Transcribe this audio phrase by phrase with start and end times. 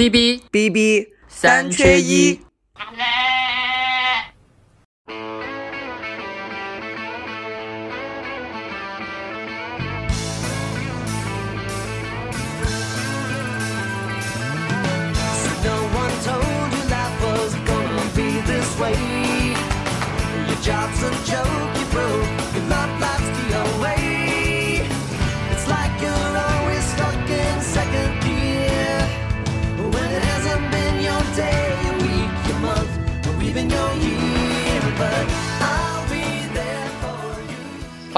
[0.00, 2.40] B B B B 三缺一。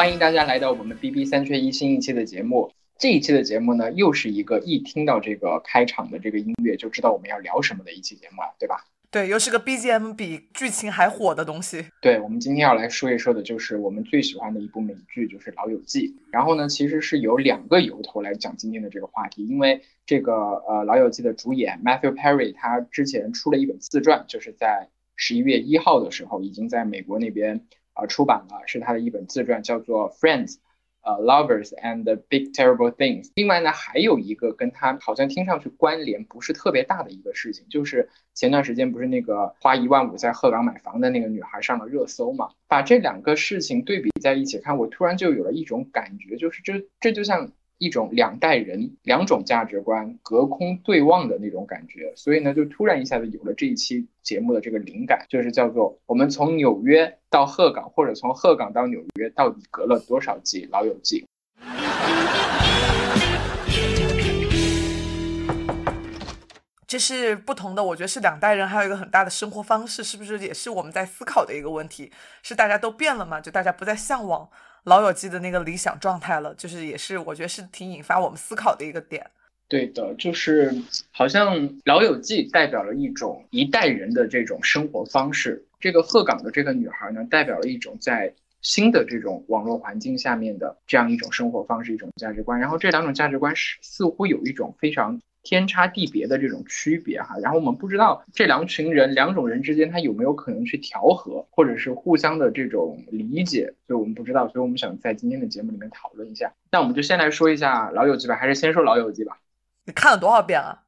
[0.03, 2.73] 欢迎大家来到我们 B B 三缺一新一期的节目。
[2.99, 8.85] 这一期的节目呢，又是一个一听到这个开场的这个音乐就知道我们要聊什么的一期节目了，对吧？
[9.13, 11.87] 对，又是个 B G M 比剧情还火的东西。
[12.01, 16.09] 对，我们今天要来说一说的就是我们最喜欢的一部美剧，就是《老友记》。
[16.33, 27.61] 然后呢，其实是有两个由头来讲今天的这个话题，因为这个呃《老友记》的主演 Matthew Perry 他之前出了一本自传，就是在十一月一号的时候已经在美国那边。
[27.95, 30.55] 啊，出版了是他的一本自传，叫做《Friends》，
[31.03, 33.27] 呃，《Lovers and Big Terrible Things》。
[33.35, 42.51] 另外呢，还有一个跟他好像听上去关联不是特别大的一个事情，就是前段时间不是那个花一万五在鹤岗买房的那个女孩上了热搜嘛？
[42.69, 47.51] 把这两个事情对比在一起看，我突然就有了一种感觉，就是这这就像。
[47.83, 61.25] 一种两代人、两种价值观隔空对望的那种感觉，所以呢，就突然一下子有了这一期节目的这个灵感，就是叫做我们从纽约到鹤岗，或者从鹤岗到纽约，到底隔了多少季《老友记》？
[66.87, 72.13] 这是不同的，我觉得是两代人，还有一个很大的生活方式，是不是也是我们在思考的一个问题？
[72.45, 73.41] 是大家都变了吗？
[73.41, 74.49] 就大家不再向往。
[74.85, 79.25] 老友记的那个理想状态了，就是也是我觉得是挺引发我们思考的一个点。
[79.69, 80.75] 对的，就是
[81.11, 92.61] 好像老友记代表了一种一代人的这种生活方式，这个鹤岗的这个女孩呢，代表了一种在新的这种网络环境下面的这样一种生活方式、一种价值观。
[92.61, 95.21] 然后这两种价值观是似乎有一种非常。
[95.43, 106.53] 天差地别的这种区别哈，然后我们不知道这两群人两种人之间他有没有可能去调和，或者是互相的这种理解，所以我们不知道，所以我们想在今天的节目里面讨论一下。
[106.71, 109.39] 那我们就先来说一下老友记吧，还是先说老友记吧？
[109.85, 110.83] 你看了多少遍啊？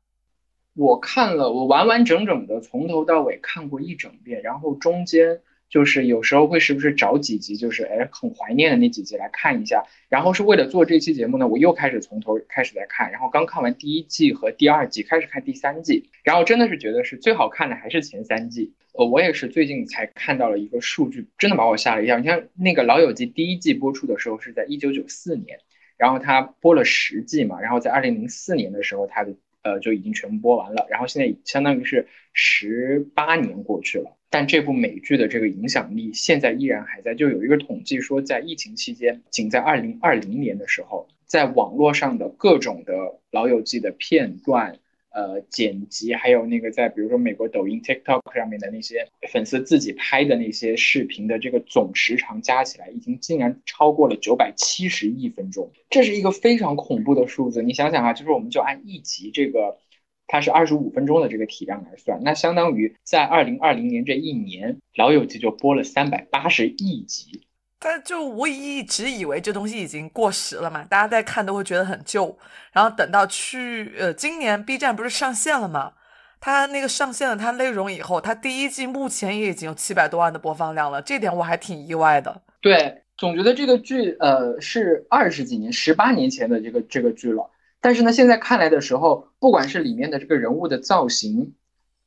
[0.75, 5.41] 我看了，我完完整整的从头到尾看过一整遍，然后中间。
[5.69, 9.85] 就是有时候会时不时找几集，就是哎很怀念的那几集来看一下。
[10.09, 13.11] 然后是为了做这期节目呢，我又开始从头开始在看。
[13.11, 16.11] 然后刚看完第一季和第二季，开始看第三季。
[16.23, 18.75] 然后真的是觉得是最好看的还是前三季。
[18.93, 22.17] 呃，我也是最近才看到了一个数据，真的把我吓了一跳。
[22.19, 25.59] 你看那个《老友记》第一季播出的时候是在一九九四年，
[25.97, 30.87] 然后它播了十季嘛，然后在二零零四年的时候它的呃就已经全部播完了。
[30.89, 34.17] 然后现在相当于是十八年过去了。
[34.31, 37.15] 但这部美剧的这个影响力现在依然还在。
[37.15, 42.95] 就有一个统计说，在疫情期间，仅在二零二零年的时候，在网络上的各种的
[43.31, 44.79] 老友记的片段、
[45.15, 55.71] 呃剪辑，还有那个在比如说美国抖音 TikTok 上面的那些粉丝自己拍的那些视频的这个总时长加起来，已经竟然超过了九百七十亿分钟。
[55.89, 57.63] 这是一个非常恐怖的数字。
[57.63, 59.79] 你想想啊，就是我们就按一集这个。
[60.27, 67.43] 它是二十五分钟的这个体量来算，那相当于在二零二零年这一年，《老友记》就播了三百八十亿集。
[67.85, 72.35] 但就我一直以为这东西已经过时了嘛，大家在看都会觉得很旧。
[72.73, 75.93] 然后等到去呃今年 B 站不是上线了嘛，
[76.41, 82.41] 它那个上线了它内容以后，它第一季目前也已经有七百多万的播放量了，这点我还挺意外的。
[82.63, 87.51] 对，总觉得这个剧呃是二十几年、十八年前的这个这个剧了。
[87.83, 91.53] 但是呢，现在看来的时候，不管是里面的这个人物的造型，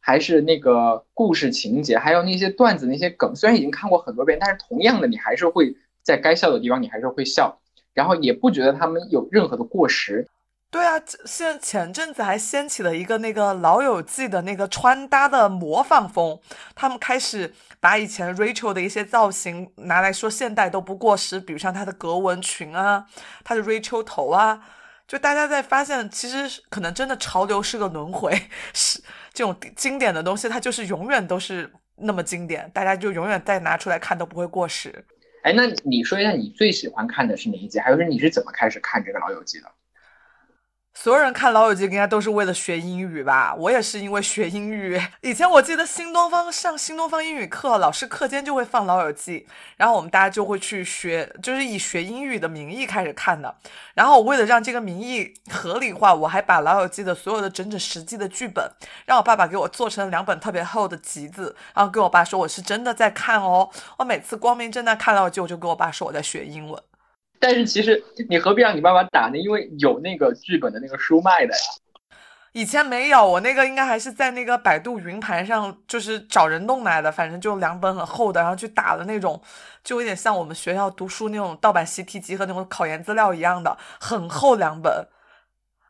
[0.07, 7.59] 还是那个故事情节，还有那些段子、那些梗，虽然已经看过很多遍，但是同样的，你还是会在该笑的地方，你还是会笑，
[7.93, 10.25] 然后也不觉得他们有任何的过时。
[10.71, 10.93] 对啊，
[11.25, 16.39] 现前阵子还掀起了一个那个老友记的那个穿搭的模仿风，
[16.73, 23.05] 他们开始把以前 Rachel 的一些造型拿来说现代都不过时，比如像她的格纹裙啊，
[23.43, 24.61] 她的 Rachel 头啊。
[25.07, 28.37] 就大家在发现，其实可能真的潮流是个轮回，
[28.75, 29.01] 是
[29.37, 34.91] 这种经典的东西，它就是永远都是那么经典，大家就永远再拿出来看都不会过时。
[35.43, 37.77] 哎，那你说一下你最喜欢看的是哪一集？
[37.77, 39.71] 还有是你是怎么开始看这个《老友记》的？
[40.99, 43.53] 所有人看《老友记》应该都是为了学英语吧？
[43.53, 44.99] 我也是因为学英语。
[45.21, 49.45] 以前我记得新东方上新东方英语课，老师课间就会放《老友记》，
[49.77, 53.55] 然后我们大家就会去学，就是以学英语的名义开始看的。
[53.93, 58.67] 然后我为了让这个名义合理化，我还把《老友记》的所有的整整十季的剧本，
[59.05, 63.69] 让我爸爸给我做成两本特别厚的集子，然后跟我爸说我是真的在看哦。
[63.97, 66.81] 我每次光明正大看《老友记》，我就跟我爸说我在学英文。
[67.39, 69.37] 但是其实你何必让你爸爸打呢？
[69.37, 71.59] 因为有那个剧本的那个书卖的呀。
[72.53, 77.11] 以前没有，我那个应该还是在那个百度云盘上，就是找人弄来的。
[77.11, 79.39] 反正就两本很厚的，然后去打的那种，
[79.83, 85.07] 就有点像我们学校读书那种盗版习题集和那种考研资料一样的，很厚两本。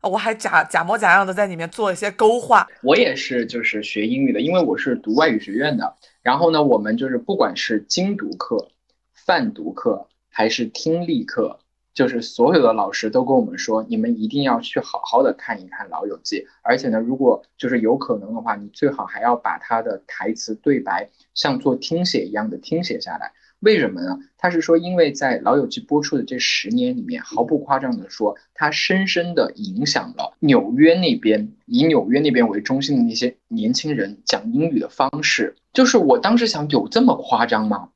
[0.02, 2.68] 我还假假模假样的在里面做一些勾画。
[2.84, 5.96] 我也是，就是学英语的，因为我是读外语学院的。
[6.22, 8.70] 然后呢，我们就是不管是精读课、
[9.14, 10.08] 泛读课。
[10.38, 11.58] 还是听力课，
[11.96, 23.32] 就是所有的老师都跟我们说，你们一定要去好好的看一看《老友记》，而且呢，如果就是有可能的话，你最好还要把他的台词对白像做听写一样的听写下来。
[23.62, 24.20] 为什么呢？
[24.38, 35.56] 他是说，因为在《老友记》播出的这十年里面，毫不夸张的说，它深深的影响了纽约那边以纽约那边为中心的那些年轻人讲英语的方式。
[35.74, 37.90] 就是我当时想，有这么夸张吗？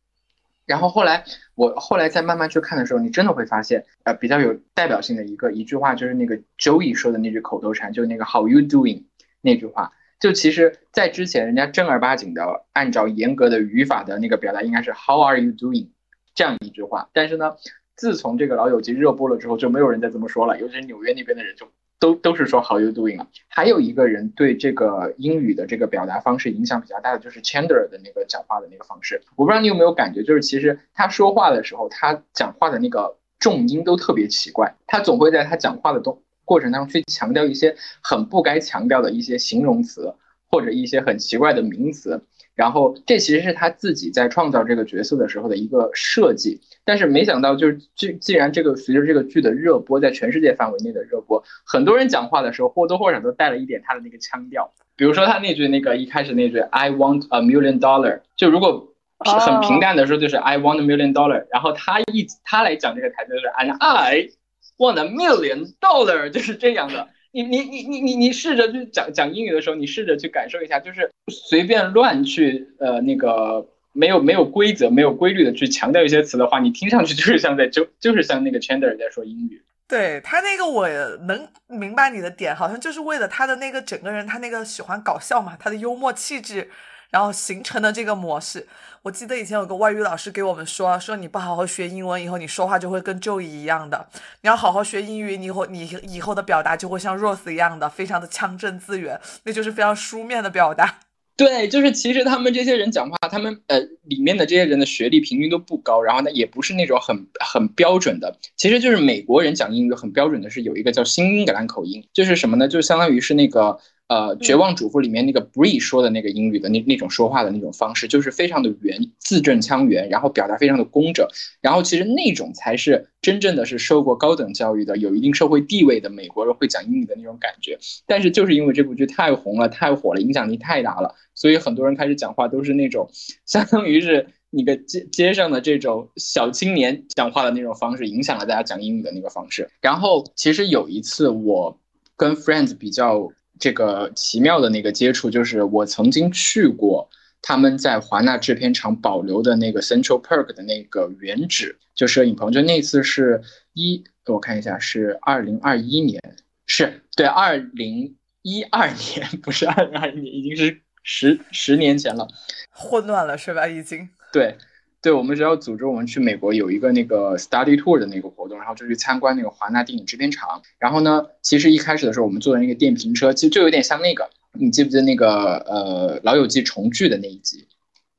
[0.72, 9.04] 然后后来，我后来再慢慢去看的时候，你真的会发现，呃，比较有代表性的一个一句话，就是那个 Joey 说的那句口头禅，就那个 How you doing
[9.42, 9.92] 那句话。
[10.18, 15.90] 就其实，在之前，人家正儿八经的按照严格的语法的那个表达，应该是 How are you doing
[16.34, 17.10] 这样一句话。
[17.12, 17.58] 但是呢，
[17.96, 21.68] 自从这个老友记热播了之后，就没有人再这么说了，尤其是纽约那边的人就。
[22.01, 23.27] 都都是说 How you doing 啊？
[23.48, 29.21] 还有一个人对这个英语的这个表达方式影响比较大的，就是 Chandler 的那个讲话的那个方式。
[29.36, 40.15] 我不知道你有没有感觉，就是其实他说话的时候，他讲话的那个重音都特别奇怪，他总会在他讲话的动过程当中去强调一些很不该强调的一些形容词，
[40.50, 42.25] 或者一些很奇怪的名词。
[42.56, 64.30] 然后这其实是他自己在创造这个角色的时候的一个设计，但是没想到就是既既然这个随着这个剧的热播，在全世界范围内的热播，很多人讲话的时候或多或少都带了一点他的那个腔调，比如说他那句那个一开始那句 I want a million dollar，就如果很平淡的说就是 I want a million dollar，然后他一他来讲这个台词就是 And I
[64.77, 67.07] want a million dollar，就是这样的。
[67.31, 79.62] 你你你你你你试着去讲讲英语的时候，你试着去感受一下，就是随便乱去呃那个没有没有规则、没有规律的去强调一些词的话，你听上去就是像在就就是像那个 Chandler 在说英语。
[79.88, 80.88] 对他那个我
[81.28, 86.69] 能明白你的点，好像就是为了他的那个整个人，他那个喜欢搞笑嘛，他的幽默气质。
[87.12, 88.66] 然后形成的这个模式，
[89.02, 94.08] 我记得以前有个外语老师给我们说，说你不好好学英文，以后你说话就会跟 Joe 一样的。
[94.42, 101.00] 你要好好学英语，你以后你以后的表达就会像 Rose 一样的，非常的腔正自圆，那就是非常书面的表达。
[101.36, 112.69] 对，就是其实他们这些人讲话，他们呃里面的这些人的学历平均都不高，然后呢也不是那种很很标准的，其实就是美国人讲英语很标准的是有一个叫新英格兰口音，就是什么呢？
[112.69, 113.78] 就相当于是那个。
[114.12, 121.25] 呃，绝望主妇里面那个 Bree 说的那个英语的那那种说话的那种方式，就是非常的圆，字正腔圆，然后表达非常的工整，
[121.62, 127.80] 然后其实那种才是真正的是受过高等教育的、有一定社会地位的美国人会讲英语的那种感觉。
[128.06, 133.10] 但是就是因为这部剧太红了、太火了，影响力太大了，所以很多人开始讲话都是那种
[133.46, 139.69] 相当于是你的街街上的这种小青年讲话的那种方式，影响了大家讲英语的那个方式。
[139.80, 141.80] 然后其实有一次我
[142.18, 143.31] 跟 Friends 比较。
[143.62, 147.08] 这个奇妙的那个接触，就是我曾经去过
[147.44, 152.51] 他们在华纳制片厂保留的那个 Central Park 的那个原址，就摄影棚。
[152.51, 156.20] 就那次是一，我看一下，是二零二一年，
[156.65, 162.27] 是对，二零一二年， 不是二零二一年，已经是十十年前了，
[162.72, 163.68] 混乱了是吧？
[163.68, 164.58] 已经对。
[165.01, 170.62] 对我们学校组织我们去美国有一个那个 study tour 的那个活动，然后就去参观那个华纳电影制片厂。
[170.77, 177.67] 然后呢，其实一开始的时候我们坐的那个电瓶车，其实就有点像那个，你记不记得那个呃《老友记》重聚的那一集？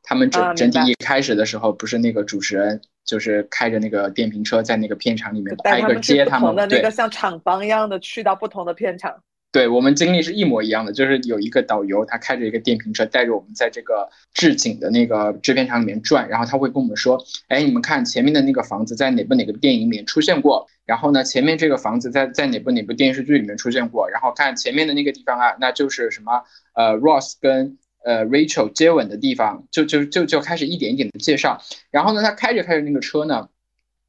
[0.02, 9.22] 他们整整体一开始的时候，不是那个主持人就是开着那个电瓶车在那个片场里面挨个接他们，的那个像厂房一样的去到不同的片场。
[9.52, 26.42] 对我们经历是一模一样的，就是有一个导游，他开着一个电瓶车，带着我们在这个置景的那个制片厂里面转，然后他会跟我们说，哎，你们看前面的那个房子在哪部哪个电影里面出现过，然后呢，前面这个房子在在哪部哪部电视剧里面出现过，然后看前面的那个地方啊，那就是什么
[26.74, 33.50] 呃，Ross 跟呃 Rachel 接吻的地方，就就就就开始一点一点的介绍，然后呢，他开着开着那个车呢，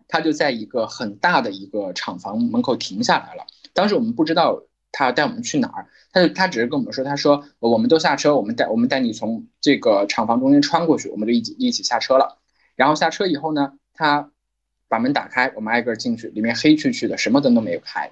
[0.08, 4.64] 他就在一个很大的一个厂房门口停下来了，当时我们不知道。
[4.94, 5.88] 他要带我们去哪儿？
[6.14, 12.40] 他就他只是跟我们说，他说我们都下车，我们带我们带你从这个厂房中间穿过去，我们就一起一起下车了。
[12.76, 14.32] 然后下车以后呢，他
[14.88, 18.12] 把门打开，我们挨个进去，里面黑黢黢的，什么灯都没有开。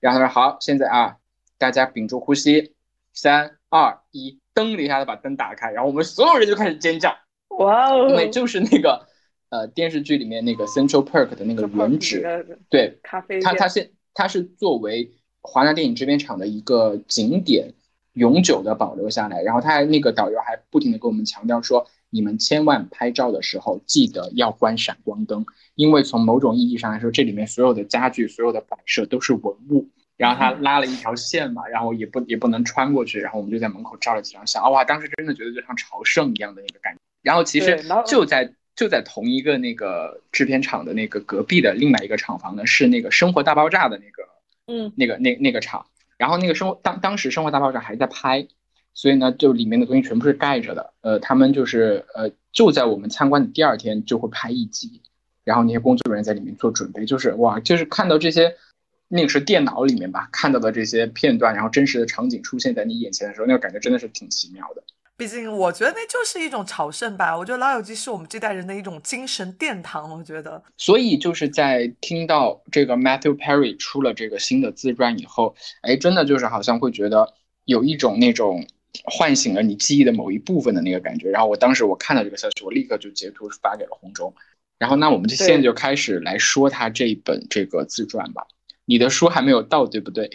[0.00, 1.16] 然后他说好，现在啊，
[1.56, 2.74] 大家屏住呼吸，
[3.14, 7.16] 三二一，噔一下子把灯打开，然后我们所有人就开始尖叫，
[7.58, 8.08] 哇哦！
[8.08, 9.06] 因为就是那个
[9.50, 12.22] 呃电视剧里面那个 Central Park 的那个原址，
[12.68, 15.12] 对，咖啡它它现它是作为
[15.48, 17.72] 华纳电影制片厂的一个景点，
[18.12, 19.42] 永久的保留下来。
[19.42, 29.88] 然后他还那个导游还不停的跟我们强调说，你们千万拍照的时候记得要关闪光灯，因为从某种意义上来说，这里面所有的家具、所有的摆设都是文物。
[30.18, 34.70] 然后他拉了一条线嘛，然后也不也不能穿过去，然后我们就在门口照了几张相。
[34.72, 36.98] 哇，当时真的觉得就像朝圣一样的那个感觉。
[37.22, 44.24] 然后其实就在就在同一个那个制片厂的那个隔壁的另外一个厂房呢，是那个《生活大爆炸》的那个，
[44.68, 45.86] 嗯，那个那那个厂。
[46.16, 48.46] 然后那个生活当当时《生活大爆炸》还在拍，
[48.94, 50.92] 所以呢，就里面的东西全部是盖着的。
[51.00, 55.02] 呃，他们就是呃就在我们参观的第二天就会拍一集，
[55.42, 58.54] 然后那些工作人员在里面做准备，就是哇，就是看到这些。
[59.10, 64.82] 那个是电脑里面吧看到的这些片段，然后真实的场景出现在你眼前的时候，那个感觉真的是挺奇妙的。
[65.18, 67.36] 毕竟我觉得那就是一种朝圣吧。
[67.36, 70.08] 我觉得《老友记》是我们这代人的一种精神殿堂。
[70.16, 77.34] 我觉得，所以就是在听到这个 Matthew Perry 出了这个新的自传以后，哎，真的就是好像会觉得
[77.64, 78.64] 有一种那种
[79.06, 81.28] 唤醒了你记忆的某一部分的那个感觉。
[81.30, 84.32] 然后我当时我看到这个消息，我立刻就截图发给了红中。
[84.78, 88.46] 然后那我们就现在就开始来说他这一本这个自传吧。
[88.88, 90.30] 你的书还没有到，对不对？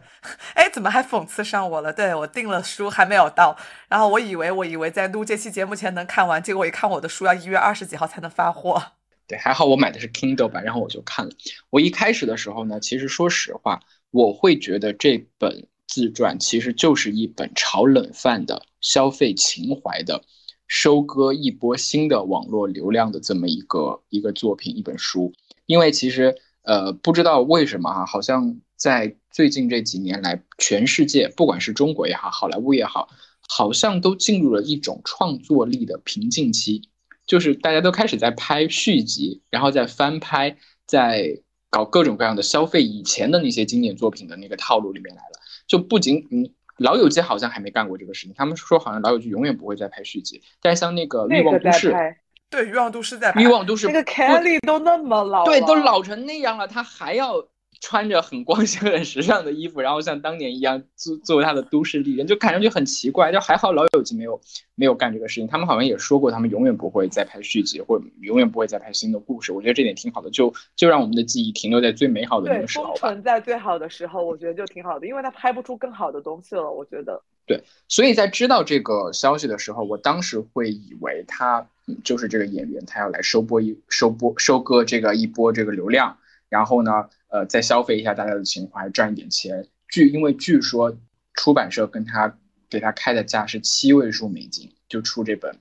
[0.54, 1.92] 哎，怎么还讽刺上我了？
[1.92, 3.54] 对我订了书还没有到，
[3.88, 8.82] 然后我以为我以为在录这期节目前能看完，结果一看我的书要一月二十几号才能发货。
[9.26, 11.32] 对，还好我买的是 Kindle 版，然后我就看了。
[11.68, 13.80] 我一开始的时候呢，其实说实话，
[14.10, 20.22] 我会觉得这本自传其实就是一本炒冷饭的消费情怀的，
[20.66, 25.34] 收割一波新的网络流量的这么一个一个作品一本书，
[25.66, 26.34] 因为其实。
[26.62, 33.08] 呃，不知道为什么哈，好像在最近这几年来，全世界不管是中国也好，好莱坞也好，
[33.48, 36.82] 好像都进入了一种创作力的瓶颈期，
[37.26, 41.40] 就是大家都开始在拍续集，然后在翻拍，在
[41.70, 45.40] 搞各种各样的消费以前的那些经典作品的那个套路里面来了。
[45.66, 51.94] 就不仅嗯，老友记好像还没干过这个事情，他们说好像老友记永远不会再拍续集，但像那个欲望都市。
[52.50, 57.46] 对，欲望都市在欲望都市那个 Kelly 都那么老，对，都老成那样了，他还要
[57.80, 63.30] 穿着很光鲜、 很时尚的衣服，然后像当年一样作作为他的都市丽人，就看上去很奇怪。
[63.30, 64.40] 就还好老友记没有
[64.74, 69.52] 没有干这个事情，他们好像也说过，他们永远不会再拍续集，或者永远不会再拍新的故事。
[69.52, 73.10] 我觉得这点挺好的，就就让我们的记忆停留在最美好的那个时候吧。
[73.10, 76.68] 存在最好的时候，我觉得就挺好的，因为他拍不出更好的东西了。
[76.68, 81.64] 我觉得对，所以在知道这个消息的时候，我当时会以为他。
[82.02, 86.18] 就是这个演员，他要来收播一收播收割这个一波这个流量，
[86.48, 89.66] 然后呢，呃，再消费一下大家的情怀，赚一点钱。
[89.88, 90.96] 据因为据说
[91.34, 95.56] 出版社跟他给他开的价是七位数美金，就出这本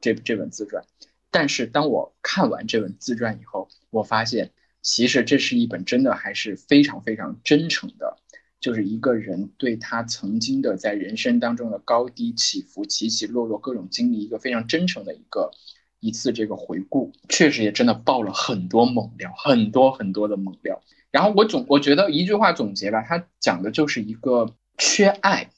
[0.00, 0.84] 这这本自传。
[1.30, 8.18] 但是当我看完这本自传以后，我发现其实这是一本真的还是非常非常真诚的。
[8.62, 15.50] 就是一个人对他曾经的在人生当中的高低起伏、起起落落各种经历，一个非常真诚的一个
[15.98, 20.80] 一次这个回顾，确实也真的爆了很多猛料，很多很多的猛料。
[21.10, 25.50] 然后我总我觉得一句话总结吧，他讲的就是一个缺爱、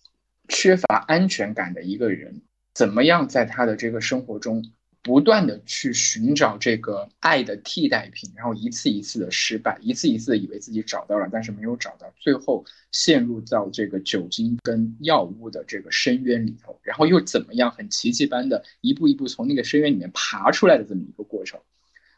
[0.49, 2.41] 缺乏安全感的一个人，
[2.73, 4.65] 怎么样在他的这个生活中。
[5.05, 21.61] 不断的去寻找这个爱的替代品，然后一次一次的失败，一次一次的以为自己找到了，但是没有找到，最后陷入到这个酒精跟药物的这个深渊里头，然后又怎么样很奇迹般的一步一步从那个深渊里面爬出来的这么一个过程，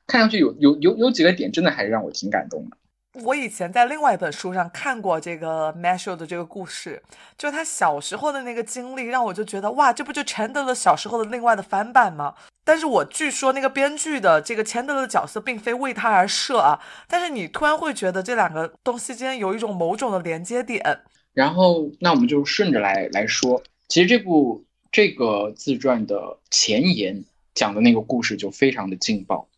[0.07, 2.77] 看上去有有有有几个点真的还是让我挺感动的。
[3.25, 7.03] 我以前在另外一本书上看过这个 m a s h e l 的这个故事，
[7.39, 12.35] 就他小时候的那个经历，让我就觉得哇，这不就钱德勒小时候的另外的翻版吗？
[12.65, 21.01] 但是我据说那个编剧的这个钱德勒的角色并非为他而设啊，但是你突然会觉得这两个东西间有一种某种的连接点。
[21.33, 29.49] 然后那我们就顺着来来说，其实这部这个自传的前言讲的那个故事就非常的劲爆。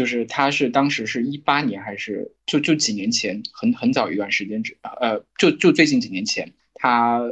[0.00, 7.30] 就是他是当时是一八年还是就就几年前很很早一段时间，之呃就就最近几年前，他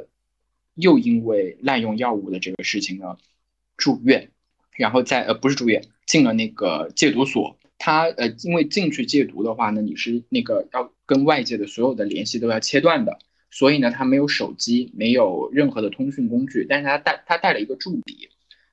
[0.75, 3.17] 又因为滥用药物的这个事情呢
[3.79, 4.29] 住院，
[4.77, 13.19] 然后在呃不是住院进了那个戒毒所，他呃，因为进去戒毒的话呢，你是那个要跟外界的所有的联系都要切断的，
[13.51, 18.29] 所以呢，他没有手机，没有任何的通讯工具，但是他带他带了一个助理，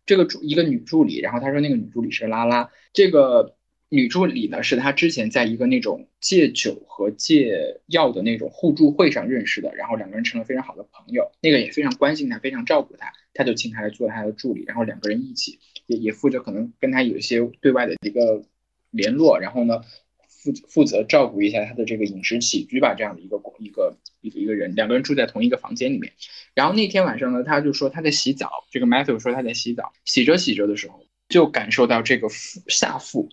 [0.06, 3.56] 这个助一个女助理，然后他说那个女助理是拉拉，这个
[3.90, 18.44] 女助理呢是他之前在一个那种戒酒和戒药的那种互助会上认识的，然后两个人成了非常好的朋友，那个也非常关心他，非常照顾他，他就请他来做他的助理，然后两个人一起也也负责可能跟他有一些对外的一个。
[18.92, 19.82] 联络，然后呢，
[20.30, 26.14] 负负责照顾一下他的这个饮食起居吧，这样的一个一个一个一个人，两个人住在同一个房间里面。
[26.54, 33.28] 然后那天晚上呢，他就说他在洗澡，这个 Matthew 说他在洗澡，洗着洗着的时候，就感受到这个腹下腹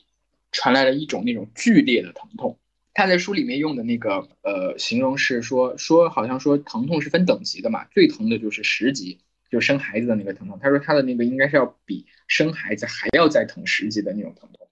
[0.52, 2.58] 传来了一种那种剧烈的疼痛。
[2.94, 9.18] 他在书里面用的那个呃形容是说说好像说疼痛是分等级的嘛，最疼的就是十级，
[9.50, 10.58] 就生孩子的那个疼痛。
[10.62, 14.68] 他说他的那个应该是要比生孩子还要再疼十级的那种疼痛。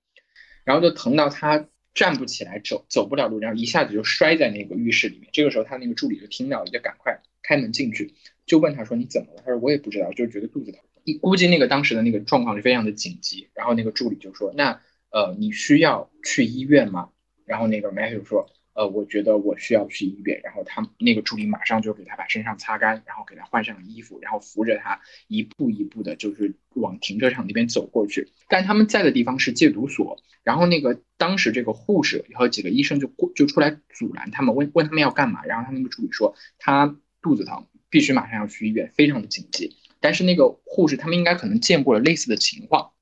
[0.63, 5.29] 然后就疼到他站不起来，走走不了路，然后一下子就摔在那个浴室里面。
[5.33, 8.15] 这个时候，他那个助理就听到了，就赶快开门进去，
[8.47, 13.49] 就问他说：“你怎么了？”他说：“我也不知道，就觉得肚子疼。”你估计那个当时的那个状况是非常的紧急。
[13.55, 14.81] 然后那个助理就说：“那
[15.11, 17.11] 呃，你需要去医院吗？”
[17.47, 18.49] 然后那个 Matthew 说。
[18.73, 28.29] 呃，我觉得我需要去医院，然后他那个助理马上就给他把身上擦干，然后给他换上了衣服，然后扶着他一步一步的，就是往停车场那边走过去。
[28.49, 35.45] 但他们在的地方是戒毒所，然后那个当时这个护士和几个医生就过就出来阻拦他们，问问他们要干嘛。
[35.45, 39.77] 然后他那个助理说他肚子疼，必须马上要去医院，非常的紧急。
[39.99, 42.93] 但是那个护士他们应该可能见过了类似的情况，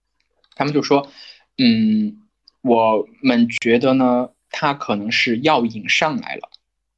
[0.57, 1.13] 他们就说，
[1.59, 2.23] 嗯，
[2.63, 4.31] 我们觉得呢。
[4.51, 6.49] 他可能是药瘾上来了，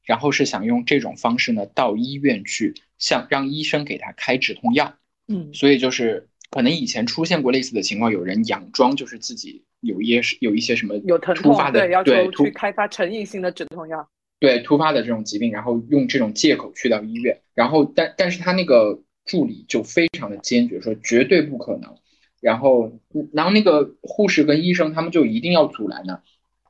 [0.05, 4.95] 然后是想用这种方式呢到医院去，想让医生给他开止痛药。
[5.27, 14.07] 嗯，所以就是可能以前出现过类似的情况，有人佯装就是自己有一些有一些什么有疼痛的，要求去开发成瘾性的止痛药。
[14.39, 21.93] 对突发的这种疾病，然后用这种借口去到医院，然后但但是他那个助理就非常的坚决，说绝对不可能。
[22.41, 22.99] 然后
[23.31, 26.19] 然后那个护士跟医生他们就一定要阻拦呢。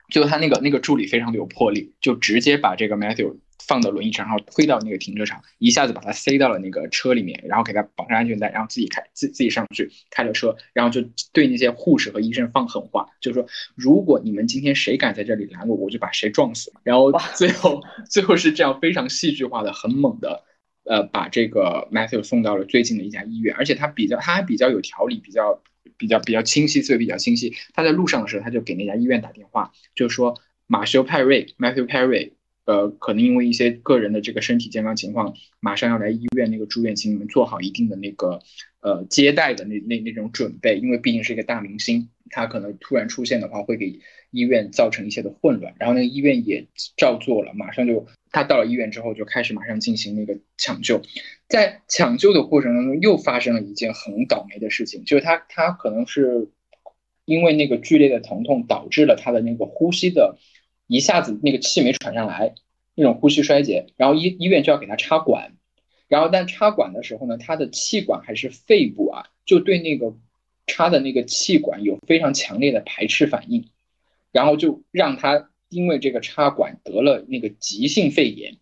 [0.10, 16.74] 就他那个那个助理非常的有魄力，就直接把这个 Matthew 放到轮椅上，然后推到那个停车场，一下子把他塞到了那个车里面，然后给他绑上安全带，然后自己开自自己上去开了车，然后就对那些护士和医生放狠话，就是说如果你们今天谁敢在这里拦我，我就把谁撞死。
[16.84, 20.44] 然后最后最后是这样非常戏剧化的、很猛的，
[20.85, 25.61] 呃，把这个 Matthew 送到了最近的一家医院，而且他比较他还比较有条理，比较。
[25.98, 27.53] 比较比较清晰，思维比较清晰。
[27.74, 32.31] 他在路上的时候，他就给那家医院打电话，就说马修·派瑞 （Matthew Perry），
[32.65, 38.41] 呃，可能因为一些个人的这个身体健康情况，马上要来医院那个住院，请你们做好一定的那个
[38.79, 44.00] 呃接待的那那那种准备，因为毕竟是一个大明星，他可能突然出现的话，会给
[44.31, 45.75] 医院造成一些的混乱。
[45.77, 46.65] 然后那个医院也
[46.98, 48.07] 照做了，马上就。
[48.33, 51.01] 他到了医院之后，就开始马上进行那个抢救，
[51.50, 56.48] 在抢救的过程当中，又发生了一件很倒霉的事情，就是他他可能是
[57.25, 60.37] 因为那个剧烈的疼痛导致了他的那个呼吸的，
[60.87, 62.55] 一下子那个气没喘上来，
[62.96, 65.57] 那种呼吸衰竭，然后医医院就要给他插管，
[66.07, 70.15] 然后但插管的时候呢，他的气管还是肺部啊，就对那个
[70.67, 73.67] 插的那个气管有非常强烈的排斥反应，
[74.31, 75.48] 然后就让他。
[75.74, 78.57] 因为这个插管得了那个急性肺炎，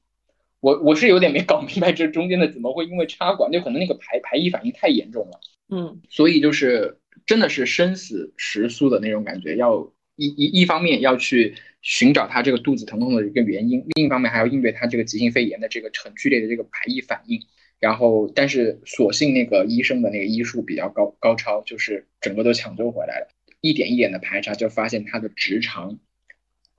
[0.59, 17.41] 我我是有点没搞明白这中间的怎么会因为插管，就可能那个排排异反应太严重了，嗯，所以就是真的是生死时速的那种感觉，要一一一方面要去寻找他这个肚子疼痛的一个原因，另一方面还要应对他这个急性肺炎的这个很剧烈的这个排异反应，
[17.79, 23.29] 然后但是所幸那个医生的那个医术比较高高超，就是整个都抢救回来了，
[23.61, 25.99] 一点一点的排查就发现他的直肠。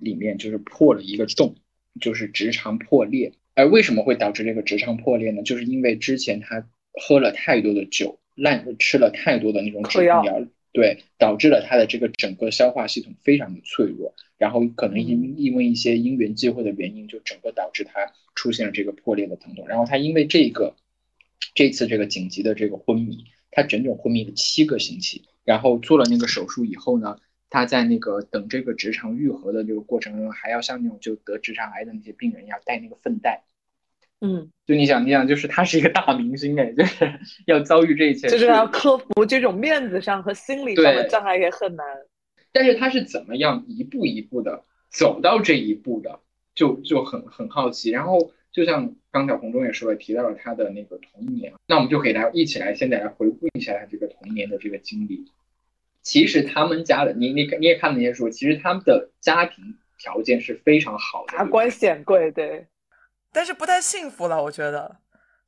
[0.03, 1.57] 里面就是破了一个洞，
[2.01, 3.35] 就是直肠破裂。
[3.55, 5.43] 而为什么会导致这个直肠破裂呢？
[5.43, 10.25] 就是因为之前他喝了太多的酒，烂吃了太多的那种止痛药，
[10.73, 14.15] 对，导致了他的这个整个消化系统非常的脆弱。
[14.39, 17.93] 然后可能因因为一些因缘际会的原因，就整个导致他
[18.35, 19.69] 出现了这个破裂的疼痛。
[19.69, 20.77] 然后他因为这个
[21.55, 25.25] 这次这个紧急的这个昏迷，他整整昏迷了七个星期。
[25.51, 27.17] 然后做了那个手术以后呢？
[27.53, 33.43] 他在那个等这个直肠愈合的这个过程中，还要像那种就得直肠癌的那些病人一样带那个粪袋。
[34.21, 37.13] 嗯，就你想，你想，就是他是一个大明星哎，就是
[37.47, 41.85] 要遭遇这一切，就是要克服这种面子上和心理上的障碍也很难。
[42.53, 46.21] 但是他是怎么样一步一步的走到这一步的，
[46.55, 47.91] 就就很很好奇。
[47.91, 55.25] 然后就像刚才洪忠也说了，提到了他的那个童年，那我们就可以来一起来现在来回顾一下他这个童年的这个经历。
[56.03, 59.63] 其实他们家的，你你你也看那些书，其实他们的家庭
[59.99, 62.67] 条件是非常好的，达官显贵，对，
[63.33, 64.97] 但是不太幸福了，我觉得。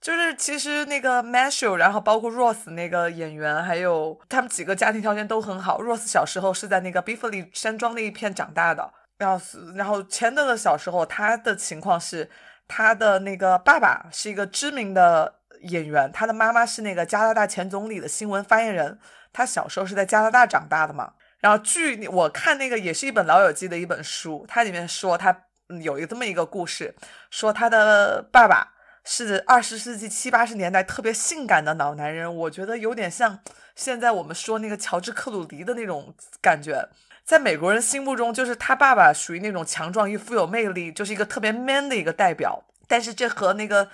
[0.00, 5.80] 就是其实那个 Marshall，然后包括 Ross 那个演员，还有他们几个家庭条件都很好。
[5.80, 9.40] Ross 小时候是在那个 Beverly 山庄那一片长大的，然后
[9.76, 12.28] 然后 Chandler 小时候他的情况是，
[12.66, 18.98] 他的那个爸爸是一个知名的演员，他的妈妈是那个加拿大前总理的新闻发言人。
[19.32, 21.12] 他小时候是在加拿大长大的嘛。
[21.40, 25.44] 然后据我看那个也是一本老友记的一本书，它里面说他
[25.82, 26.94] 有一个这么一个故事，
[27.30, 28.68] 说他的爸爸。
[29.04, 33.40] 是二十世纪七八十年代特别性感的老男人，我觉得有点像
[33.74, 36.88] 现在我们说那个乔治克鲁尼的那种感觉。
[37.24, 42.62] 在美国人心目中，就是他爸爸属于那种强壮又富有魅力，就是一个特别 man 的一个代表。
[42.86, 43.88] 但是这和那个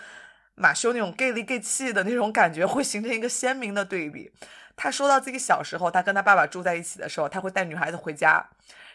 [0.55, 4.31] 马修那种 gay 里 gay 气的那种感觉会形成一个鲜明的对比。
[4.79, 8.43] 他说到自己小时候，他跟他爸爸住在一起的时候，他会带女孩子回家，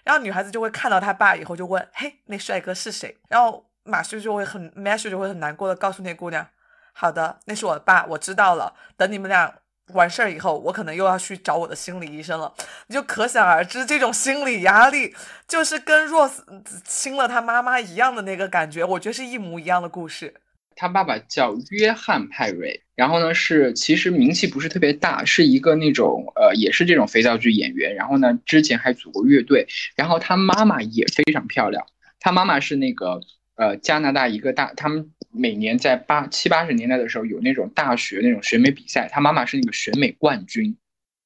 [0.04, 3.66] 然后女孩子就会看到他爸以后就问：“嘿，那帅哥是谁？”然后。
[3.86, 6.48] 马修就会很，马修就会很难过的告诉那姑娘
[6.96, 8.74] ：“好的，那是我爸，我知道了。
[8.96, 9.54] 等你们俩
[9.88, 12.54] 完事儿以后，我可能又要去找我的心理医生了。”
[12.88, 15.14] 你就可想而知，这种心理压力
[15.50, 16.46] 就是跟若斯
[16.86, 20.34] 亲了他妈妈一样的那个感觉，我觉得是一模一样的故事。
[20.76, 31.86] 他爸爸叫约翰派瑞，然后呢是其实名气不是特别大，是一个那种呃也是这种肥皂剧演员，然后呢之前还组过乐队，然后他妈妈也非常漂亮，
[32.20, 33.22] 他妈妈是那个。
[33.56, 40.76] 呃，加拿大一个大，他们每年在八七八十年代的时候有那种大学那种选美比赛，他妈妈是那个选美冠军，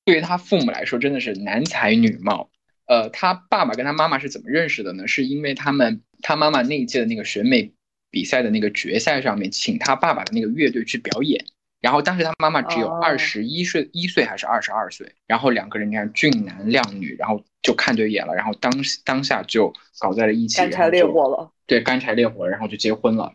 [0.04, 2.50] 对于他父母来说真的是男才女貌。
[2.86, 5.08] 呃，他爸爸跟他妈妈是怎么认识的呢？
[5.08, 7.72] 是因为他们他妈妈那一届的那个选美
[8.10, 11.44] 比赛的那个决赛上面，请他爸爸的那个乐队去表演。
[11.80, 15.14] 然后当时他妈妈只有二十一岁，一岁还是二十二岁。
[15.28, 18.74] 然后两个人你看俊男靓女，然后就看对眼了，然后当
[19.06, 21.52] 当下就搞在了一起，干柴烈火了。
[21.68, 23.32] 对，干柴烈火，然后就结婚了，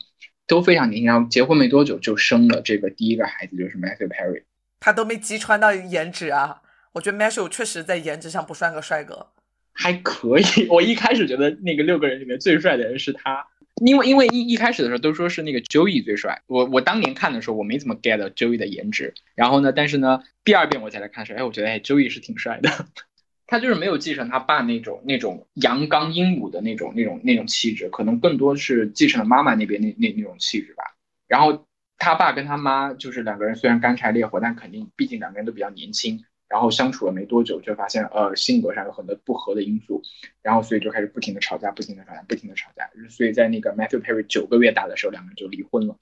[0.48, 1.06] 都非常年轻。
[1.06, 4.42] 然后结婚没多久就生了这个第一个孩子，就是 Matthew Perry。
[4.80, 6.62] 他都没击穿到颜值啊！
[6.94, 9.28] 我觉得 Matthew 确实在颜值上不算个帅哥，
[9.72, 10.66] 还可以。
[10.68, 13.46] 我一开始觉得那个六个人里面最帅的人是他。
[13.84, 22.70] 因为因为一一开始的时候都说是那个 Joey 最帅，我我当年看的时候我没怎么 get Joey 的颜值，然后呢，但是呢，第二遍我再来看的时，哎，我觉得哎 Joey 是挺帅的，
[23.46, 30.84] 他就是没有继承他爸那种那种阳刚英武的那种那种那种气质，可能更多是继承了妈妈那边那那那种气质吧。
[31.26, 31.66] 然后
[31.98, 36.24] 他爸跟他妈就是两个人虽然干柴烈火，但肯定毕竟两个人都比较年轻。
[36.52, 40.02] 然后相处了没多久，就发现呃性格上有很多不合的因素，
[40.42, 42.90] 然后所以就开始不停的吵架，不停的吵架，不停的吵架。
[43.08, 45.96] 所以在那个 Matthew Perry 九个月大的时候，两个人就离婚了。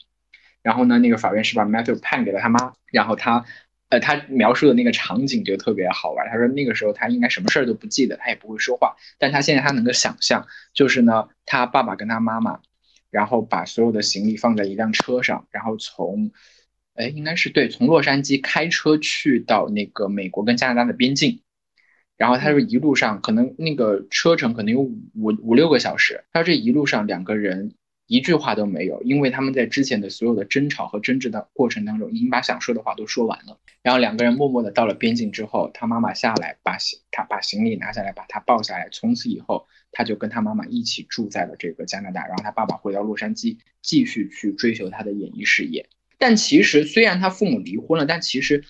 [0.61, 2.73] 然后呢，那个法院是把 Matthew 判给了他妈。
[2.91, 3.45] 然后他，
[3.91, 6.29] 呃，他描述的那个场景就特别好玩。
[6.29, 12.59] 他说那个时候他应该什么事儿都不记得，他也不会说话，但他现在他能够想象，就是呢，他爸爸跟他妈妈，
[13.13, 16.33] 然后把所有的行李放在一辆车上，然后从。
[17.01, 21.41] 哎，应该是对，从洛杉矶开车去到那个美国跟加拿大的边境，
[22.19, 27.73] 然后他说一路上可能那个车程可能有五五六个小时，他说这一路上两个人
[28.07, 33.59] 一句话都没有，因为他们在之前的所有的争吵和争执的过程当中，已经把想说的话都说完了。
[33.83, 45.89] 然后两个人默默的到了边境之后，他妈妈下来把行他把行李拿下来，把他抱下来，从此以后他就跟他妈妈一起住在了这个加拿大，然后他爸爸回到洛杉矶继续去追求他的演艺事业。
[46.21, 48.63] 但其实，虽然他父母离婚了，但其实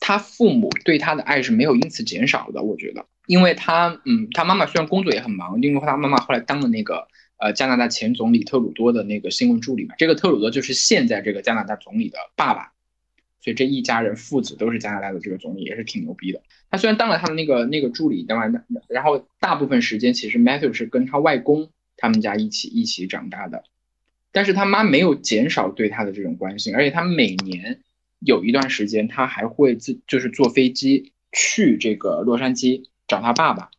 [0.00, 2.60] 他父母对他的爱是没有因此减少的。
[2.60, 7.06] 我觉得，因为他，嗯，他妈妈虽然工作也很忙，因为他妈妈后来当了那个
[7.38, 9.94] 呃加拿大前总理特鲁多的那个新闻助理嘛。
[9.96, 12.72] 这个特鲁多就是现在这个加拿大总理的爸爸，
[13.40, 16.42] 所以这一家人父子都是加拿大的这个总理，也是挺牛逼的。
[16.68, 23.62] 他虽然当了他的那个那个助理，当然，然后大部分时间其实 Matthew 是跟他外公他们家一起一起长大的。
[24.36, 27.80] 但是他妈没有减少对他的这种关心，而且他每年
[28.18, 33.70] 有一段时间，他还会自就是坐飞机去这个洛杉矶找他爸爸，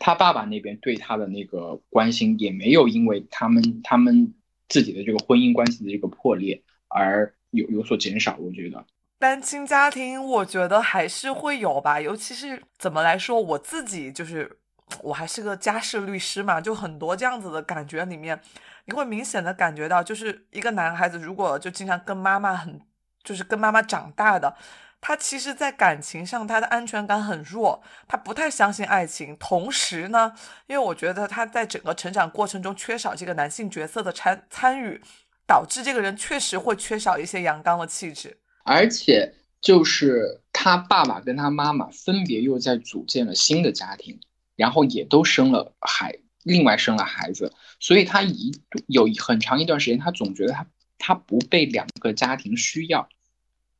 [0.00, 4.32] 他爸爸那边对他的那个关心也没有因为他们他们
[4.70, 8.38] 自己的这个婚姻关系的这个破裂而有有所减少。
[8.38, 8.86] 我觉得
[9.18, 14.56] 单亲家庭，我觉得还是会有吧，尤其是怎么来说，我自己就是
[15.02, 18.40] 我还是个家事律师嘛，就很多这样子的感觉里面。
[18.84, 22.80] 你会明显的感觉到，就是一个男孩子如果就经常跟妈妈很，
[23.24, 24.56] 就是跟妈妈长大的，
[25.00, 29.36] 他其实，在感情上他的安全感很弱，他不太相信爱情。
[29.38, 30.32] 同时呢，
[30.68, 35.02] 因为我觉得他在整个成长过程中缺少这个男性角色的参参与，
[35.48, 38.38] 导致这个人确实会缺少一些阳刚的气质。
[38.64, 44.20] 而且就是他爸爸跟他妈妈分别又在组建了新的家庭，
[44.56, 48.52] 然后也都生了孩，另外生了孩子，所以他一
[48.86, 50.66] 有很长一段时间，他总觉得他
[50.98, 53.08] 他不被两个家庭需要，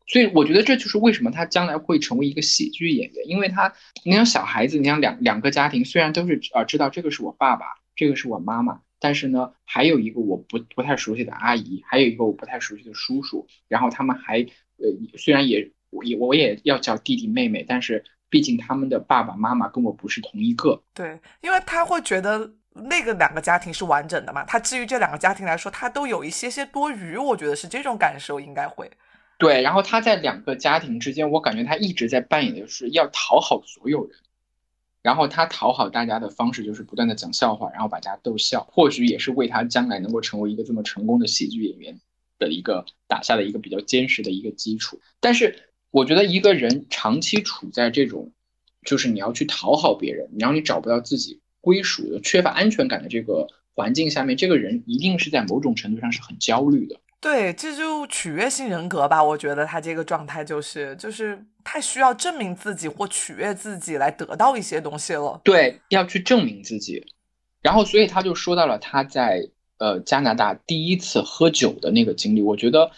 [0.06, 3.72] 所以我觉得这就是为什么他将来会成为一个喜剧演员，因为他
[4.04, 14.40] 你像小孩子，你像两两个家庭虽然都是呃知道这个是我爸爸，这个是我妈妈，但是呢还有一个我不不太熟悉的阿姨，还有一个我不太熟悉的叔叔，然后他们还
[14.76, 14.86] 呃
[15.16, 15.72] 虽然也。
[15.90, 20.82] 我也我也要叫弟弟妹妹，但是毕竟他们的爸爸妈妈跟我不是同一个。
[20.92, 24.44] 对，因为他会觉得那个两个家庭是完整的嘛。
[24.44, 27.16] 他至于这两个家庭来说，他都有一些些多余。
[27.16, 28.90] 我觉得是这种感受，应该会。
[29.38, 34.16] 对，然后他在两个家庭之间，我感觉他一直在扮演的是要讨好所有人。
[35.02, 38.66] 然后他讨好大家的方式就是不断的讲笑话，然后把大家逗笑。
[38.72, 42.00] 或许也是为他将来能够成为一个这么成功的喜剧演员
[42.38, 45.00] 的一个打下了一个比较坚实的一个基础。
[45.20, 45.62] 但是。
[45.90, 48.33] 我觉得一个人长期处在这种，
[48.85, 57.01] 就是你要去讨好别人，然后你找不到自己归属的、缺乏安全感的这个环境下面，这个人一定是在某种程度上是很焦虑的。
[57.18, 59.25] 对，这就取悦性人格吧。
[59.25, 65.40] 我觉得他这个状态就是，就是太需要证明自己或取悦自己来得到一些东西了。
[65.42, 67.03] 对，要去证明自己。
[67.62, 72.42] 然后，所以他就说到了他在呃加拿大第一次喝酒的那个经历。
[72.42, 72.90] 我觉得，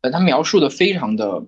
[0.00, 1.46] 呃，他描述的非常的。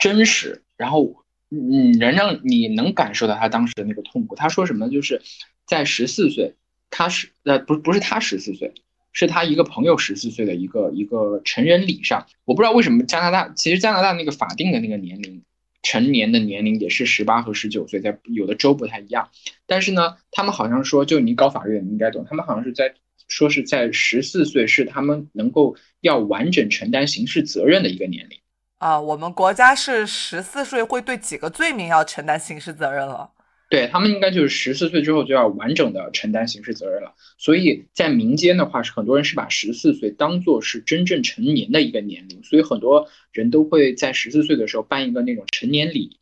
[0.00, 4.34] 真实，然后嗯，能让你能感受到他当时的那个痛苦。
[4.34, 4.88] 他说什么？
[4.88, 5.20] 就是
[5.66, 6.54] 在十四岁，
[6.90, 8.72] 他是呃不不是他十四岁，
[9.12, 12.26] 是他一个朋友十四岁的一个一个成人礼上。
[12.44, 15.42] 我不知道为什么加拿大，其实加拿大那个法定的那个年龄，
[15.82, 19.28] 成年的年龄也是十八和十九岁，在有的州不太一样。
[19.66, 22.94] 但是呢，他们好像说，就你搞法律的你应该懂，他们好像是在
[23.28, 28.39] 说是在十四岁是他们能够要完整承担刑事责任的一个年龄。
[28.80, 33.30] 啊，我们国家是十四岁会对几个罪名要承担刑事责任了？
[33.68, 37.12] 对他们应该就是十四岁之后就要完整的承担刑事责任了。
[37.36, 46.16] 所以在民间的话，是很多人是把十四岁当做是真正成年的一个年龄，所以很多人都会在十四岁的时候办一个那种成年礼，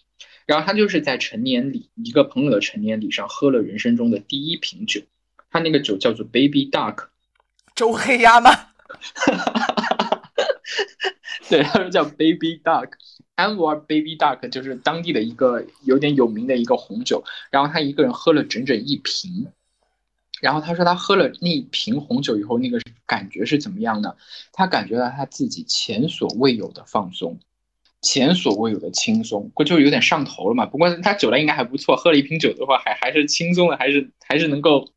[0.44, 5.00] 然后他就是在成年礼一个朋友的成年礼上喝了人生中的第一瓶酒，
[5.48, 7.04] 他那个酒叫做 Baby Duck，
[7.76, 8.50] 周黑鸭吗？
[11.50, 17.24] 对，他说叫 Baby Duck，Amber Baby Duck 就是当地的一个有点有名的一个红酒。
[17.50, 19.46] 然后他一个人喝了整整一瓶。
[20.40, 24.14] 然后他说他喝了那一瓶红酒以后，那个感觉是怎么样呢？
[24.52, 27.38] 他感觉到他自己前所未有的放松，
[28.02, 30.64] 前所未有的轻松，不就有点上头了嘛？
[30.66, 34.88] 不过他酒量应该还不错，喝了一瓶酒的话，还还是轻松的，还是还是能够。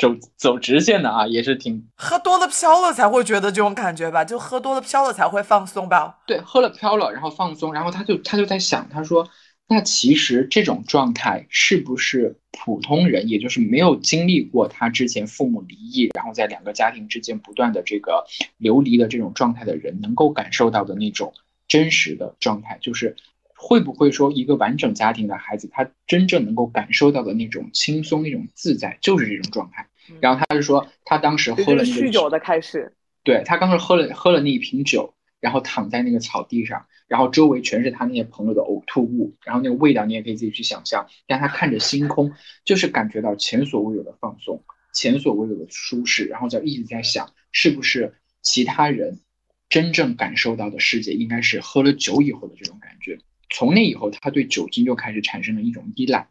[0.00, 6.18] 走走直线的啊，也是挺喝多了飘了才会觉得这种感觉吧，就喝多了飘了才会放松吧。
[6.26, 9.28] 对，喝了飘了，然后放松，然后他就他就在想，他说，
[9.68, 18.24] 那其实这种状态是不是普通人，也就是没有经历过他之前父母离异，然后在两个家庭之间不断的这个
[18.56, 21.34] 流离的这种状态的人，能够感受到的那种
[21.68, 23.14] 真实的状态，就是
[23.62, 29.86] 会不会说一个完整家庭的孩子，他真正能够感受到的那种轻松、那种自在，就是这种状态。
[30.18, 32.90] 然后他就说，他当时喝了那酗酒的开始，
[33.22, 41.06] 对他刚刚喝了喝了那一瓶酒，然后躺在那个草地上，然后周围全是他那些朋友的呕吐物，然后那个味道你也可以自己去想象。
[41.26, 42.32] 但他看着星空，
[42.64, 49.20] 就是感觉到前所未有的放松，前所未有的舒适，然后就一直在想，是不是其他人
[49.68, 53.18] 真正感受到的世界，应该是喝了酒以后的这种感觉。
[53.50, 56.28] 从那以后，他对酒精就开始产生了一种依赖。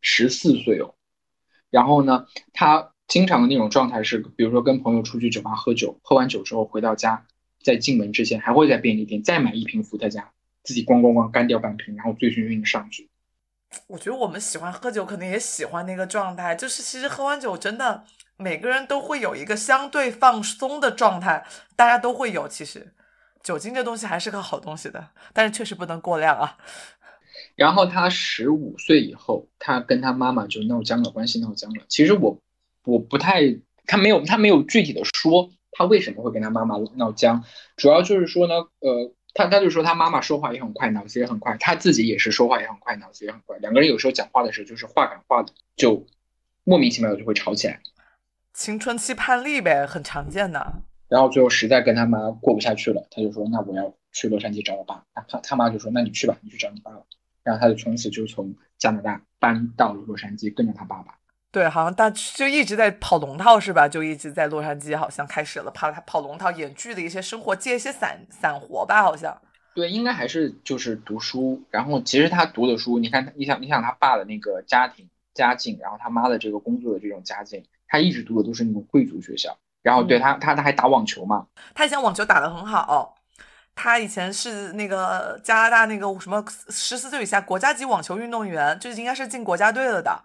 [0.00, 0.94] 十四岁哦，
[1.68, 2.92] 然后呢，他。
[3.10, 7.26] 经常的那种状态是，比如说跟朋友出去酒吧喝酒，喝完酒之后回到家，
[7.60, 10.30] 在进门之前还会在便利店再买一瓶伏特加，
[10.62, 13.10] 自己咣咣咣干掉半瓶，然后醉醺醺的上去。
[13.88, 18.04] 我觉得我们喜欢喝酒，可能也喜欢那个状态，就是其实喝完酒真的
[18.36, 22.46] 每个人都会有一个相对放松的状态，大家都会有。
[22.46, 22.94] 其实
[23.42, 26.58] 酒精这东西还是个好东西的，但是确实不能过量啊。
[27.56, 31.84] 然后他十五岁以后，他跟他妈妈就闹僵了，关系闹僵了。
[31.88, 32.38] 其实我。
[32.84, 33.42] 我不太，
[33.86, 37.44] 他没有，他没有具体的说他为什么会跟他妈妈闹僵，
[37.76, 46.06] 主要就是说呢，呃，他他就说他妈妈说话也很快，脑子也很快，他自己也是说话也很快，脑子也很快，两个人有时候讲话的时候就是话赶话的，就
[46.64, 47.82] 莫名其妙的就会吵起来。
[48.54, 50.82] 青春期叛逆呗，很常见的。
[51.10, 57.02] 然后最后实在跟他妈过不下去了，他就说那我要去洛杉矶找我爸，他他妈就说那你去吧，你去找你爸吧。
[57.42, 61.16] 然后他就从此就从加拿大搬到了洛杉矶，跟着他爸爸。
[61.50, 63.88] 对，好像大就一直在跑龙套是吧？
[63.88, 69.36] 就一直在洛杉矶，好像开始了跑跑龙套、演剧的一些生活，接一些散散活吧，好像。
[69.74, 71.60] 对，应该还是就是读书。
[71.70, 79.58] 然后其实他读的书，你看，你想，你想他爸的那个家庭家境，然后他妈的这个工作的这种家境，他一直读的都是那种贵族学校。
[79.82, 81.46] 然后对他，他他还打网球嘛？
[81.74, 83.16] 他以前网球打得很好。
[83.74, 90.22] 他以前是那个加拿大那个什么十四岁以下国家级网球运动员，就是应该是进国家队了的。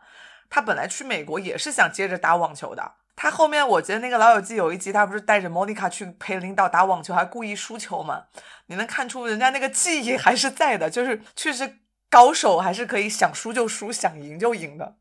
[0.49, 2.93] 他本来去美国也是想接着打网球的。
[3.15, 8.23] 他后面我觉得那个老友记有一集，他不是带着莫妮卡去陪领导打网球，还故意输球嘛？
[8.65, 11.77] 你能看出人家那个记忆还是在的，就是确实
[12.09, 14.95] 高手还是可以想输就输，想赢就赢的。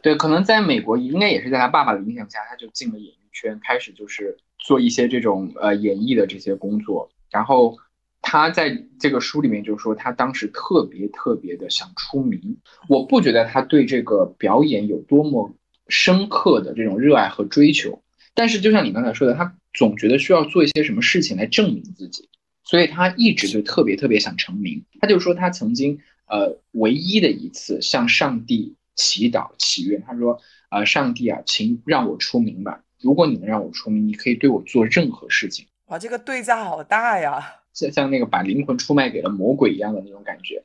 [0.00, 7.10] 对，可能在美国应该也是在他爸爸的影响下，他就进了演艺圈，开始就是做一些这种呃演绎的这些工作。
[7.30, 7.76] 然后
[8.22, 12.56] 他在这个书里面就说，他当时特别特别的想出名。
[12.88, 15.54] 我不觉得他对这个表演有多么。
[15.88, 18.02] 深刻的这种热爱和追求，
[18.34, 22.28] 但是就像你刚才说的，他总觉得需要做一些什么事情来证明自己，
[22.64, 24.84] 所以他一直就特别特别想成名。
[25.00, 32.82] 他就说他曾经呃唯一的一次向上帝祈祷祈愿，他说呃上帝啊，请让我出名吧！
[33.06, 35.64] 如果你能让我出名，你可以对我做任何事情。
[35.86, 37.40] 哇，这个对价好大呀！
[37.72, 40.64] 像像那个把灵魂出卖给了魔鬼一样的那种感觉。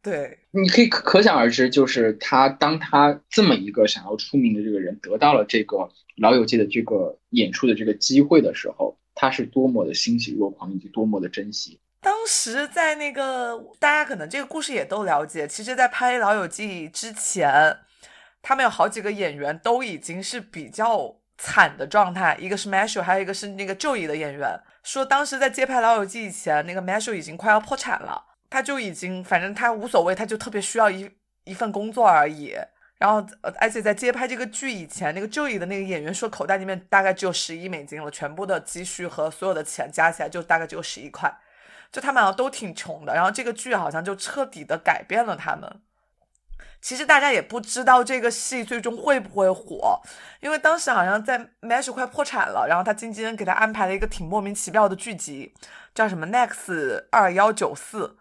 [0.00, 5.76] 对，你可以可可想而知，就是他当他这么一个想要出名的这个人得到了这个
[6.16, 11.80] 《老友记》的这个演出的这个机会的时候，他是多么的欣喜若狂，以及多么的珍惜。
[12.00, 17.76] 当时在那个大家可能这个故事也都了解，其实，在拍《老友记》之前，
[18.40, 28.26] 他们有好几个演员都已经是比较惨的状态，一个是 Marshall，还有一个是那个 Joey 的演员，说当时在接拍《老友记》以前，那个 Marshall 已经快要破产了。
[28.48, 31.10] 他就已经，反正他无所谓，他就特别需要一
[31.42, 32.54] 一份工作而已。
[32.98, 33.26] 然后，
[33.58, 41.36] 而且在接拍这个剧以前，那个 Joey 的那个演员说，口袋里面大概只有十亿美金了，全部的积蓄和所有的钱加起来就大概只有十一块，
[41.90, 43.14] 就他们好像都挺穷的。
[43.14, 45.80] 然后这个剧好像就彻底的改变了他们。
[46.82, 50.00] 其实大家也不知道这个戏最终会不会火，
[50.40, 55.54] 因为当时好像在 Mesh 快破产了，然后他经纪人给他安排了一个挺莫名其妙的剧集，
[55.94, 58.18] 叫什么 Next 二幺九四。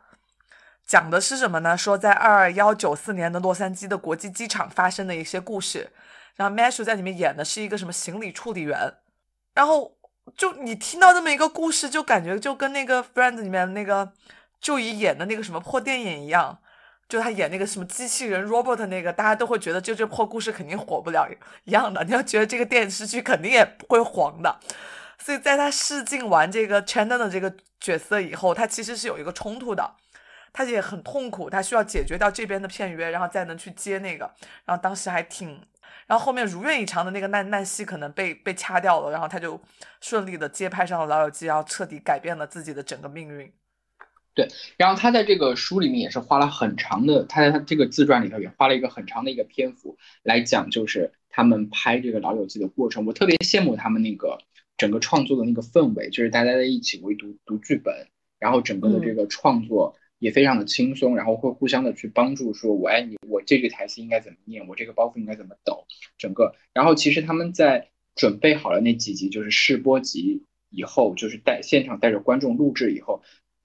[0.86, 1.78] 讲的是什么呢？
[1.78, 5.90] 说在二幺九四年的洛杉矶的国际机场发生的一些故事，
[6.36, 8.94] 然后 Mash 在里面演的是一个什么行李处理员，
[9.56, 9.98] 然后
[10.38, 14.12] 就你听到这么一个故事，就感觉就跟那个 Friends 里面那个
[14.60, 16.60] 就以演的那个什么破电影一样，
[17.12, 21.28] 就他演那个什么机器人 Robot 那个，大家都会觉得就这破故事肯定火不了
[21.66, 24.58] 一样的，你要觉得这个电视剧肯定也不会黄的，
[25.20, 29.98] 所以在他试镜完这个 Chandler 的这个角色以后，他其实是有一个冲突的。
[30.54, 34.32] 他也很痛苦，他需要解决掉这边的片约，然后再能去接那个。
[34.64, 35.62] 然后当时还挺，
[36.08, 39.62] 然后后面如愿以偿的那个难难戏可能被被掐掉了，然后他就
[40.00, 43.54] 顺利的接拍上了《老友记》，然后彻底改变了自己的整个命运。
[44.34, 53.06] 对，然后他在这个书里面也是花了很长的，他在他这个自传里头也花了一个很长的一个篇幅来讲，就是他们拍这个《老友记》的过程。
[53.06, 54.40] 我特别羡慕他们那个
[54.78, 58.08] 整个创作的那个氛围，就是大家在一起围读读剧本，
[58.40, 59.96] 然后整个的这个创作。
[60.22, 65.88] 也非常的轻松，然后会互相的去帮助，说我爱你，我这句台词应该怎么念，我这个包袱应该怎么抖，
[66.20, 73.24] 整个，然后其实他们在准备好了那几集，就是试播集以后，就是带现场带着观众录制以后，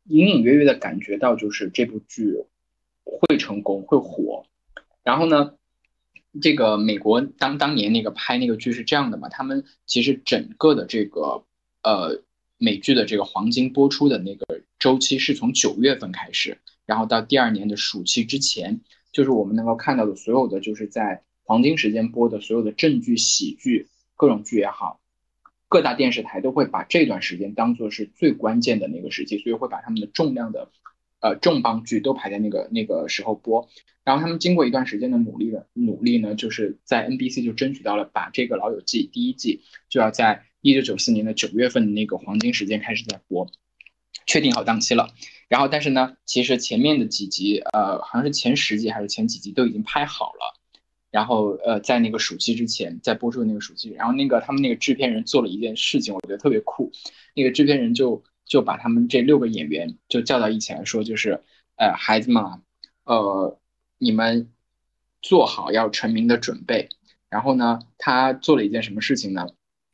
[0.08, 2.44] 隐隐约约的感觉到就是这部剧
[3.04, 4.46] 会成功会火，
[5.02, 5.54] 然后呢，
[6.40, 11.44] 这个美国当当年那个拍那个剧是这样的嘛，他们其实整个的这个
[11.82, 12.22] 呃。
[12.58, 18.80] 美剧的这个黄金播出的那个周期是从九月份开始，然后到第二年的暑期之前，
[19.12, 25.00] 就是我们能够看到的所有的就是在黄金时间播的所有的正剧、喜剧、各种剧也好，
[25.68, 30.70] 各大电视台都会把这段时间当做是最关键的那个时期，所以会把他们的重量的，
[31.20, 33.68] 呃重磅剧都排在那个那个时候播。
[34.04, 40.44] 然后他们经过一段时间的努力的努力呢，就是在 NBC 就争取到了把这个《老友记》第一季就要在。
[40.62, 43.46] 一九九四年的九月份的那个黄金时间开始在播，
[44.26, 45.10] 确定好档期了。
[45.48, 50.55] 然后，但是呢，其实前面的几集，呃，好像是前十集还是前几集都已经拍好了。
[51.16, 56.92] 然后，呃，在那个暑期之前，在播出的那个暑期，然后那个他们那个制片人做了一件事情，我觉得特别酷。
[57.34, 61.42] 那个制片人就就把他们这六个演员就叫到一起来说，就是，
[61.76, 62.44] 呃，孩子们，
[63.04, 63.58] 呃，
[63.96, 64.52] 你们
[65.22, 66.90] 做好要成名的准备。
[67.30, 69.46] 然后呢，他做了一件什么事情呢？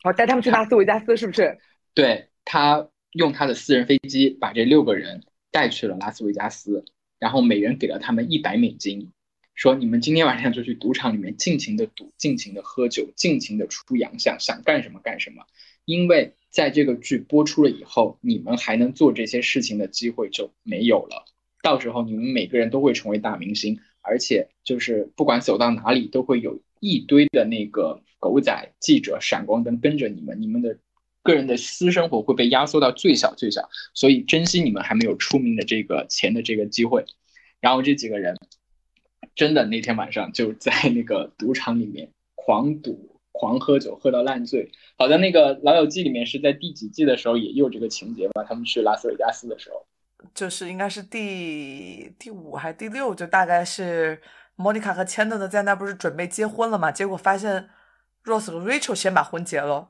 [0.03, 1.57] 我，带他们去拉斯维加斯，是不是？
[1.95, 6.85] 对他用他的私人飞机把这六个人带去了拉斯维加斯，
[7.21, 9.13] 然后每人给了他们一百美金，
[9.55, 15.45] 说你们今天晚上就去赌场里面尽情的赌，尽情的喝酒，尽情的出洋相，想干什么干什么。
[15.85, 21.25] 因为在这个剧播出了以后，你们还能做这些事情的机会就没有了。
[21.63, 30.79] 到时候你们每个人都会成为大明星，而且就是不管走到哪里，都会有一堆的那个狗仔记者、闪光灯跟着你们，你们的
[31.23, 33.69] 个人的私生活会被压缩到最小最小。
[33.93, 37.05] 所以珍惜你们还没有出名的这个钱的这个机会。
[37.61, 38.37] 然后这几个人。
[39.35, 44.71] 真的那天晚上就在那个赌场里面狂赌、狂喝酒，喝到烂醉。
[44.99, 48.45] 好像那个《老友记》里面是在第几季的时候也有这个情节吧？
[48.47, 49.87] 他们去拉斯维加斯的时候，
[50.35, 54.21] 就是应该是第第五还是第六，就大概是
[54.55, 56.93] 莫妮卡和钱德勒在那不是准备结婚了嘛？
[56.93, 57.69] 结果发现
[58.25, 59.89] Rose 和 Rachel 先把婚结了。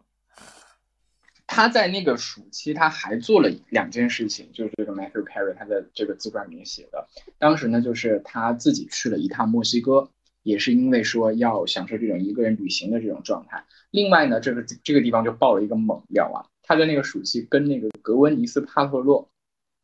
[1.54, 7.06] 他在那个暑期，他还做了两件事情，就是这个 Matthew Perry 他在这个自传里面写的。
[7.38, 10.08] 当时呢，就是他自己去了一趟墨西哥，
[10.42, 13.62] 也是因为说要享受这种一个人旅行的这种状态。
[13.90, 19.28] 另外呢，这个这个地方就爆了一个猛料啊，他在那个暑期跟那个格温尼斯帕特洛，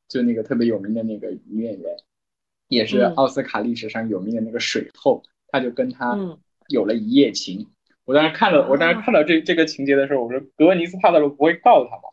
[0.08, 1.96] 就那个特别有名的那个女演员，
[2.68, 6.18] 也是奥斯卡历史上有名的那个水后，他就跟他
[6.68, 7.66] 有了一夜情。
[8.08, 12.04] 我当时看了，我当时看到这这个情节的时候，我说格温尼斯帕特罗不会告他吗？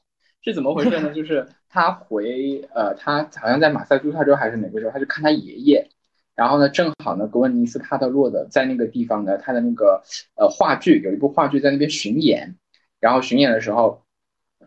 [0.41, 1.09] 是怎么回事呢？
[1.15, 5.87] 就是他回呃，他好像在马萨诸塞州还是哪个州，他就看他爷爷，
[6.35, 10.03] 然后呢，正好呢，格温尼斯帕特洛的在那个地方呢，他的那个
[10.35, 12.57] 呃话剧有一部话剧在那边巡演，
[12.99, 14.03] 然后巡演的时候，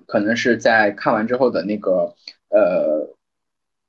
[0.07, 2.15] 可能是在看完之后的那个
[2.49, 3.18] 呃。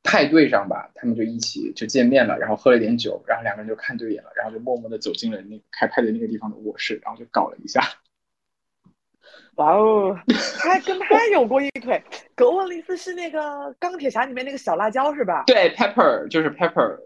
[0.03, 7.81] 派对上吧，他们就一起就见面了，然后喝了点酒，然后两个人就看对眼了，然后就默默的走进了那个开派对那个地方的卧室，然后就搞了一下。
[9.55, 10.17] 哇哦，
[10.57, 12.01] 他还跟他有过一腿。
[12.33, 15.43] 格沃利斯是那个钢铁侠里面那个小辣椒是吧？
[15.45, 16.97] 对，Pepper 就是 Pepper，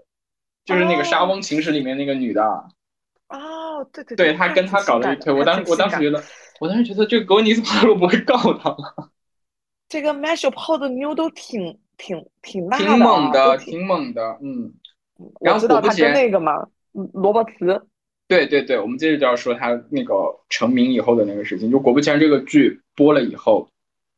[0.63, 2.43] 就是那个沙翁情史里面那个女的。
[3.29, 5.33] 哦，对对对，他跟他搞了一腿。
[5.33, 6.23] 我当时我当时觉得，
[6.59, 9.09] 我当时觉得这个格温尼斯帕洛不会告他吗？
[9.89, 11.79] 这个 Marshall 泡的妞都挺。
[11.97, 14.73] 挺挺辣的，挺猛的，挺猛的，嗯。
[15.39, 16.67] 然后果不其然，那个嘛，
[17.13, 17.85] 罗伯茨。
[18.27, 20.13] 对对对，我们接着就要说他那个
[20.49, 21.69] 成名以后的那个事情。
[21.69, 23.69] 就果不其然，这个剧播了以后，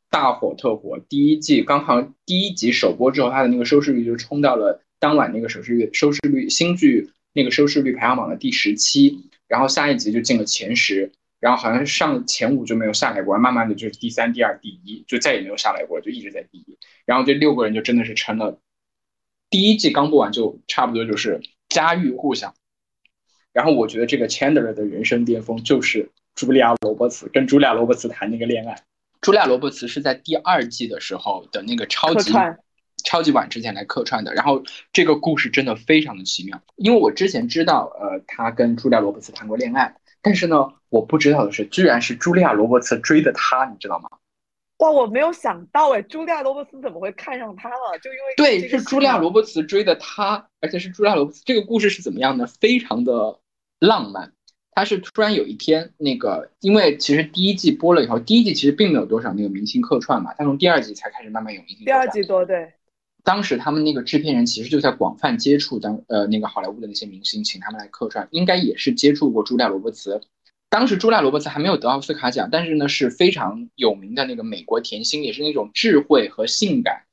[0.09, 0.97] 大火特火。
[1.09, 11.11] 第一季刚好第一集首播之后，他的那个收视率就冲到了当晚那个收视率收视率新剧那个收视率排行榜的第十七，然后下一集就进了前十。
[11.40, 16.78] 然后好像上前五就没有下来过，慢慢的就是第三、第二、第一，就再也没有下来过，就一直在第一。
[17.06, 18.60] 然后这六个人就真的是成了，
[19.50, 22.54] 第一季刚播完就差不多就是家喻户晓。
[23.54, 28.76] 然后我觉得这个 Chandler 的人生巅峰就是茱莉亚·罗伯茨跟茱莉亚·罗伯茨谈那个恋爱。
[29.22, 32.34] 茱莉亚·罗伯茨是在第二季的时候的那个超级
[33.04, 34.34] 超级晚之前来客串的。
[34.34, 39.96] 然后这个故事真的非常的奇妙，因为我之前知道，呃，他跟茱莉亚·罗伯茨谈过恋爱。
[40.26, 44.09] 但是呢，我不知道的是，居然是茱莉亚·罗伯茨追的他，你知道吗？
[44.80, 47.99] 哇，我没有想到哎，茱莉亚·罗伯茨怎么会看上他了？
[48.01, 51.43] 就因为对，是茱莉亚·罗伯茨追的他，而且是茱莉亚·罗伯茨。
[51.45, 52.47] 这个故事是怎么样的？
[52.47, 53.39] 非常的
[53.80, 54.34] 浪漫。
[54.71, 61.86] 他是突然有一天，那个因为其实第一季播了以后，第一季其实并没有多少那个明星客串嘛，他从第二季才开始慢慢有明星。
[61.86, 62.73] 第二季多对。
[63.26, 70.21] 当时他们那个制片人其实就在广泛接触当呃那个好莱坞的那些明星，请他们来客串，应该也是接触过朱莉亚·罗伯茨。
[70.69, 77.05] 当时朱莉亚·罗伯茨还没有得奥斯卡奖，但是呢是非常有名的那个美国甜心，也是那种智慧和性感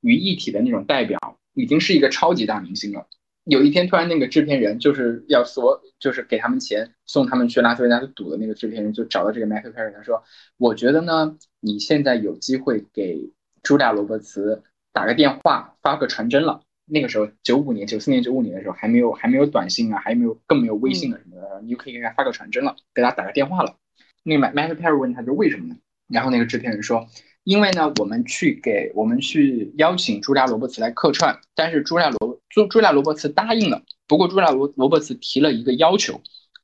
[0.00, 1.20] 于一体的那种代表，
[1.54, 3.06] 已经是一个超级大明星了。
[3.44, 10.24] 有一天突然那个制片人就是要说就是给他们钱送他们去拉斯维加斯赌的那个制片人就找到这个 Matthew Perry，他说
[10.58, 13.30] ：“我觉得呢，你现在有机会给
[13.62, 16.62] 朱莉亚·罗伯茨。”打个电话，发个传真了。
[16.92, 23.76] 那个时候，九五年、九四年、九五年的时候，还没有还没有短信啊，还没有更没有微信了什么的，你就可以给他发个传真了，给他打个电话了。
[24.24, 25.76] 那个 Matt Perry 问他，就为什么呢？
[26.08, 27.06] 然后那个制片人说，
[27.44, 33.82] 因为呢，我们去给我们去邀请朱莉亚·罗伯茨来客串，但是朱莉亚·罗朱朱莉亚·罗伯茨答应了。
[34.08, 36.20] 不过朱莉亚·罗罗伯茨提了一个要求，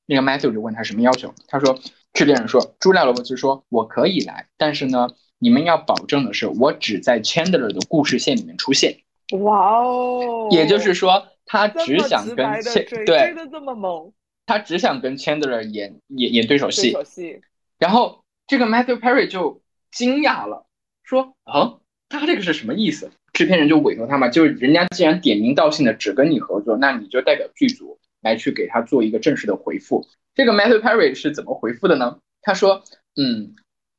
[0.07, 1.33] 那个 Matthew 就问他什么要求？
[1.47, 1.79] 他说，
[2.15, 5.11] 制片人说，朱莉亚·罗伯茨说，我可以来，但是呢。
[5.39, 8.99] 你们要保证的是，我只在 Chandler 的故事线里面出现。
[9.41, 10.49] 哇哦！
[10.51, 14.13] 也就是说，他只想跟 Chandler 对，这么猛。
[14.47, 16.93] 他只想跟 Chandler 演演演对手戏。
[16.93, 17.41] 对手戏。
[17.79, 19.61] 然后这个 Matthew Perry 就
[19.91, 20.67] 惊讶了，
[21.03, 21.79] 说：“啊，
[22.09, 30.07] 他这个是什么意思？”制片人就委托他嘛，就是人家既然点名道姓的只跟你合作，那你就代表剧组来去给他做一个正式的回复。
[30.35, 32.19] 这个 Matthew Perry 是怎么回复的呢？
[32.41, 32.83] 他说
[33.21, 33.57] ：“嗯。”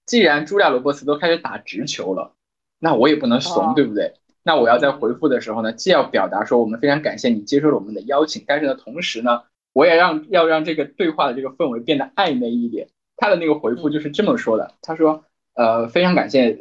[0.08, 2.34] 既然朱莉亚·罗伯茨都开始打直球了，
[2.80, 4.14] 那我也不能怂，对不对？
[4.42, 9.44] 那我要在回复的时候呢，既要表达说我们非常感谢你接受了我们的邀请，但是呢，同时呢，
[9.74, 12.88] 我也让要让这个对话的这个氛围变得暧昧一点。
[13.18, 15.24] 他的那个回复就是这么说的，他说。
[15.60, 16.56] 呃，非常感谢，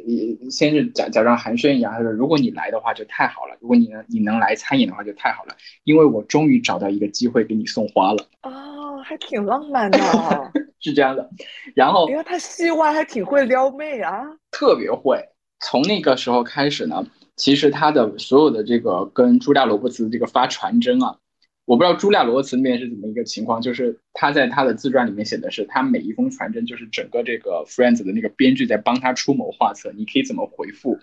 [0.49, 8.25] 先是假假装寒暄一下，他说如果你来的话就太好了，如果你能你能来参演的话就太好了，因为我终于找到一个机会给你送花了。
[8.41, 9.99] 哦，还挺浪漫的，
[10.79, 11.29] 是这样的。
[11.75, 15.23] 然后，因为他戏外还挺会撩妹啊，特别会。
[15.59, 17.05] 从那个时候开始呢，
[17.35, 21.17] 其实他的所有的这个跟朱莉亚罗伯茨这个发传真啊。
[21.65, 30.97] 我不知道朱莉亚·罗伯茨那边是怎么一个情况，就是他在他的自传里面写的是，他每一封传真就是整个这个 Friends 的那个编剧在帮他出谋划策，你可以怎么回复，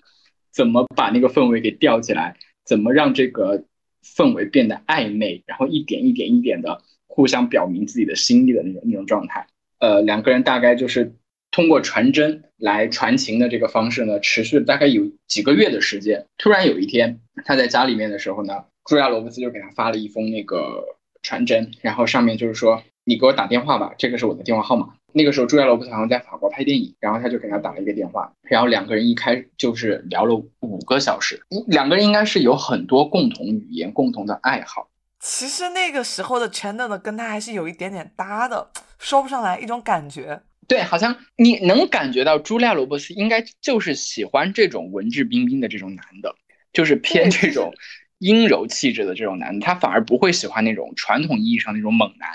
[0.50, 3.62] 怎么把那个氛围给吊起来，怎么让这个
[4.02, 9.46] 氛围变得暧昧，然后一点一点一点的互相表明自己的心意的那种那种状态。
[9.84, 11.14] 呃，两个人大概就是
[11.50, 16.24] 通过传真来传情的这个方式呢，持续大概有几个月的时间。
[16.38, 18.64] 突然有一天，他在家里面的时候呢。
[18.86, 20.84] 朱亚罗伯茨就给他发了一封那个
[21.22, 24.94] 传真，然后上面就是说你给我打电话吧，这个是我的电话号码。
[25.12, 34.88] 那个时候朱亚罗伯斯好像在法国拍电影，然后他就给他打了一个电话，然后两个人一开就是聊了五个小时，两个人应该是有很多共同语言、共同的爱好。
[35.26, 40.42] 其实那个时候的 Chandler 跟他还是有一点点搭的，说不上来一种感觉。
[40.68, 46.34] 对，好像你能感觉到朱亚罗伯斯应该就是喜欢这种文质彬彬的这种男的，
[46.74, 47.72] 就是偏这种。
[48.18, 52.28] 阴柔气质的这种男的，他反而不会喜欢那种传统意义上那种猛男。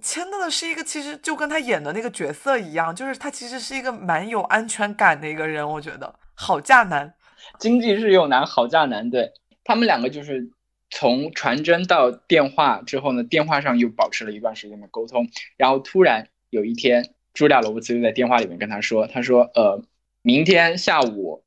[0.00, 5.68] 签到的是一个，其实就跟他演的那个角色一样，就是他其实是一个蛮有安全感的一个人。
[5.68, 7.12] 我觉得好嫁男，
[7.58, 9.10] 经济适用男，好嫁男。
[9.10, 9.32] 对
[9.64, 10.48] 他们两个就是
[10.92, 15.26] 从传真到电话之后呢，电话上又保持了一段时间的沟通，
[15.56, 19.82] 然后突然有一天，朱莉亚·罗伯茨就在电话里面跟他说：“他说，呃，
[20.22, 21.42] 明天下午。”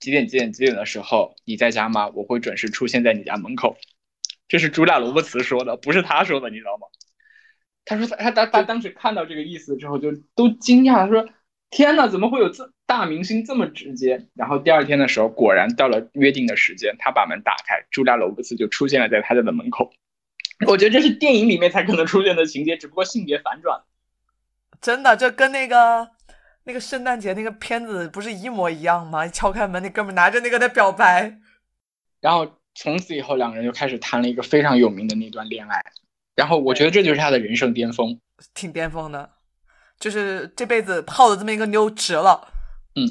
[0.00, 2.08] 几点几点几点的时候你在家吗？
[2.14, 3.76] 我会准时出现在你家门口。
[4.48, 6.86] 这是朱莉亚·罗伯茨说的，不是他说的，你知道吗？
[7.84, 11.28] 他说他他他当时看到这个意思之后就都惊讶，他说
[11.68, 19.92] ：“天哪，怎么会有这大明星这么直接？”然后第二天的时候，果然到了约定的时间，他把门打开，朱莉亚·罗伯茨就出现了在他家的门口。
[20.66, 23.80] 我觉得这是电影里面才可能出现的情节，只不过性别反转。
[24.80, 26.10] 真的，这跟那个。
[26.64, 29.24] 那个圣诞节那个片子不是一模一样吗？
[29.24, 31.38] 一敲开门，那哥们拿着那个在表白，
[32.20, 35.82] 然后从此以后两个人就开始谈了一个非常有名的那段恋爱，
[36.36, 38.20] 然后我觉得这就是他的人生巅峰，
[38.52, 39.30] 挺巅峰的，
[39.98, 42.49] 就是这辈子泡的这么一个妞值了。
[42.94, 43.08] 嗯，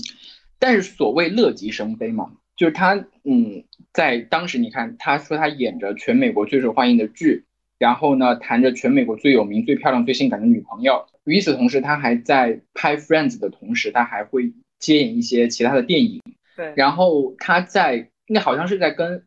[0.59, 3.63] 但是所谓乐极生悲嘛，就是他嗯，
[3.93, 7.45] 在当时你看他说他演着全美国最受欢迎的剧，
[7.77, 11.05] 然后呢谈着全美国最有名、最漂亮、最性感的女朋友。
[11.23, 16.21] 与此同时，他还在拍《Friends》的同时，他还会接演一些其他的电影。
[16.55, 19.23] 对，然后他在那好像是在跟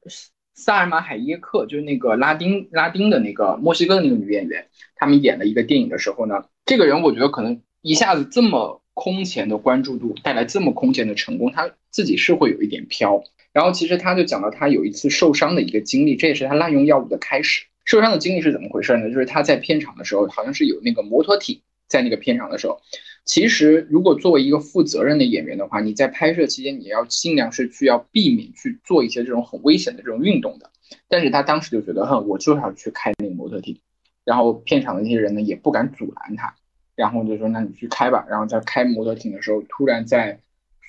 [0.55, 13.22] 萨尔玛海耶克，就是那个拉丁拉丁的那个墨西哥的那个女演员，他们演了一个电影的时候呢，这个人我觉得可能一下子这么空前的关注度，带来这么空前的成功，他自己是会有一点飘。
[13.53, 17.66] 然后其实他就讲到他有一次受伤的一个经历，这也是他滥用药物的开始。
[17.84, 19.09] 受伤的经历是怎么回事呢？
[19.11, 21.61] 就是他在片场的时候，好像是有那个摩托艇。
[21.88, 22.80] 在那个片场的时候，
[23.26, 30.70] 其实如果作为一个负责任的演员的话，你在拍摄期间你要尽量是去要避免去做一些这种很危险的这种运动的。
[31.07, 33.78] 但是他当时就觉得，哼，我就是要去开那个摩托艇，
[34.24, 36.55] 然后片场的那些人呢也不敢阻拦他，
[36.97, 38.24] 然后就说那你去开吧。
[38.28, 40.38] 然后在开摩托艇的时候，突然在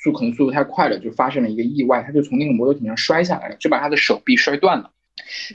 [0.03, 4.91] 速可能速度太快了，就发生了一个意外，他就从那个摩托艇上摔下来了，就把他的手臂摔断了。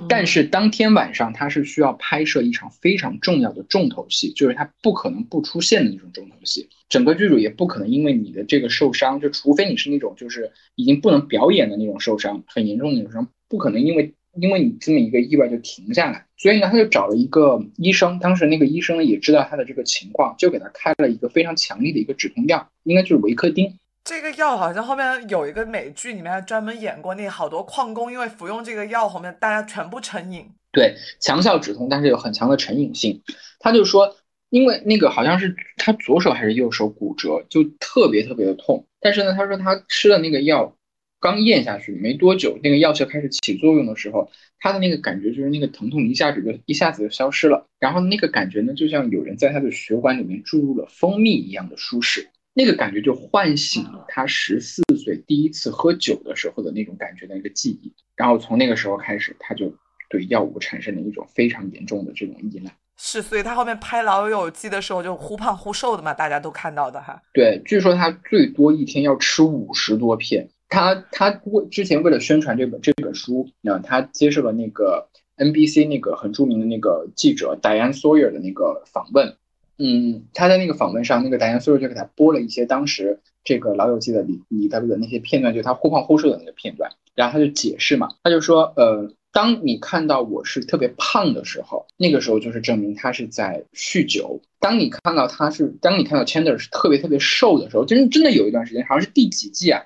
[0.08, 6.68] 但是当天晚上他是需要拍摄一场非常重要的重头戏，就是他不可能不出现的那种重头戏。
[6.88, 16.24] 整个剧组也不可能因为你的这个受伤，就除非你是那种就是已经不能表演的那种受伤，很严重的那种伤，不可能因为因为你这么一个意外就停下来。
[16.36, 23.78] 所以呢，他就找了一个医生，当时那个医生呢也知道他的这个情况，就给他开了一个非常强力的一个止痛药，应该就是维克丁。
[24.04, 30.46] 这个药好像后面有一个美剧，里面还专门演过，那好多矿工因为服用这个药，后面大家全部成瘾。
[30.72, 33.20] 对，强效止痛，但是有很强的成瘾性。
[33.58, 34.16] 他就说，
[34.48, 38.86] 因为那个好像是他左手还是右手骨折，就特别特别的痛。
[39.00, 40.72] 但是呢，他说他吃了那个药，
[41.20, 47.66] 刚咽下去没多久，那个药效开始起作用的时候，他的那个感觉就是那个疼痛一下子就一下子就消失了。
[47.78, 52.28] 然后那个感觉呢，就像有人在他的血管里面注入了蜂蜜一样的舒适。
[52.54, 59.72] 那个感觉就唤醒了他十四岁第一次喝酒的时候的那种感觉的一个记忆，然后从那个时候开始，他就
[60.10, 62.72] 对药物产生了一种非常严重的这种依赖。
[62.96, 67.22] 是，所以他后面拍《老友记》的时候就忽胖忽瘦的嘛，大家都看到的哈。
[67.32, 70.48] 对，据说他最多一天要吃五十多片。
[70.68, 79.36] 他他为之前为了宣传这本这本书，那他接受了那个 NBC 那个很著名的那个记者 Diane Sawyer 的那个访问。
[79.78, 86.90] 嗯，他在那个访问上，那个 Diane Sawyer 就给他播了一些当时这个《老友记》的里里头的那些片段，就他忽胖忽瘦的那个片段。
[87.14, 94.40] 然后他就解释嘛，他就说，呃，当你看到我是特别胖的时候，那个时候就是证明他是在酗酒。
[94.60, 99.84] 当你看到他是，当你看到 Chandler 是特别特别瘦的时候，真真的有一段时间，好像是第几季啊？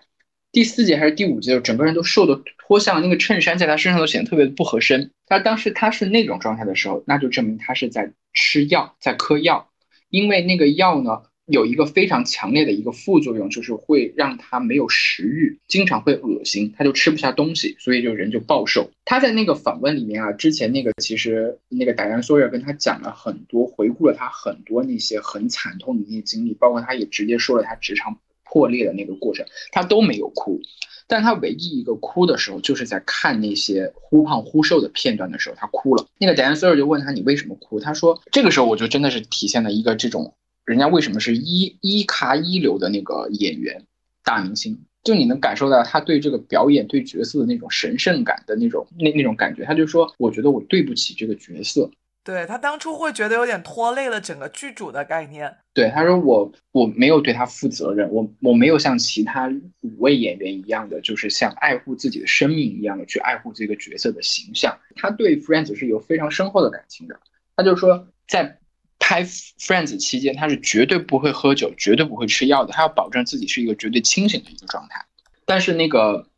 [0.53, 1.59] 第四节还是第五季？
[1.61, 5.11] 整个人都瘦的脱相，那个衬衫在他身上都显得特别的不合身。
[5.27, 9.71] 他当时他是那种状态的时候，那就证明他是在吃药，在嗑药，
[10.11, 11.23] 因为那个药呢。
[11.47, 18.89] 有一个非常强烈的一个副作用，就是会让他没有食欲，经常会恶心，他就吃不下东西，所以就人就暴瘦。
[19.05, 28.17] 他在那个访问里面啊，之前那个其实那个达安索尔跟他讲了很多，回顾了他很多那些很惨痛的那些经历，包括他也直接说了他职场
[28.53, 30.61] 破裂的那个过程，他都没有哭，
[31.07, 36.07] 但他唯一一个哭的时候，就是在看那些忽胖忽瘦的片段的时候，他哭了。
[36.19, 37.81] 那个达安索尔就问他你为什么哭？
[37.81, 40.35] 他说这个时候我就真的是体现了一个这种。
[40.65, 43.83] 人家为什么是一一咖一流的那个演员
[44.23, 44.79] 大明星？
[45.03, 49.65] 就你能感受到他对这个表演、对角色的那种神圣感的那种那那种感觉。
[49.65, 51.91] 他就说：“我觉得我对不起这个角色。”
[52.25, 55.55] 对他当初会觉得有点拖累了整个剧组的概念。
[55.75, 59.49] 对他说：“我我没有对他负责任，我我没有像其他
[59.81, 64.79] 五位演员一样的，就是像爱护自己的生命一样的去爱护这个角色的形象。
[64.97, 67.19] 他对 Friends 是有非常深厚的感情的。
[67.57, 68.59] 他就说在。”
[69.05, 72.73] 拍 Friends 期间，他是绝对不会喝酒，绝对不会吃药的。
[72.73, 75.05] 他要保证自己是一个绝对清醒的一个状态。
[75.45, 76.29] 但是那个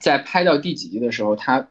[0.00, 1.68] 在拍到第几集的时候，他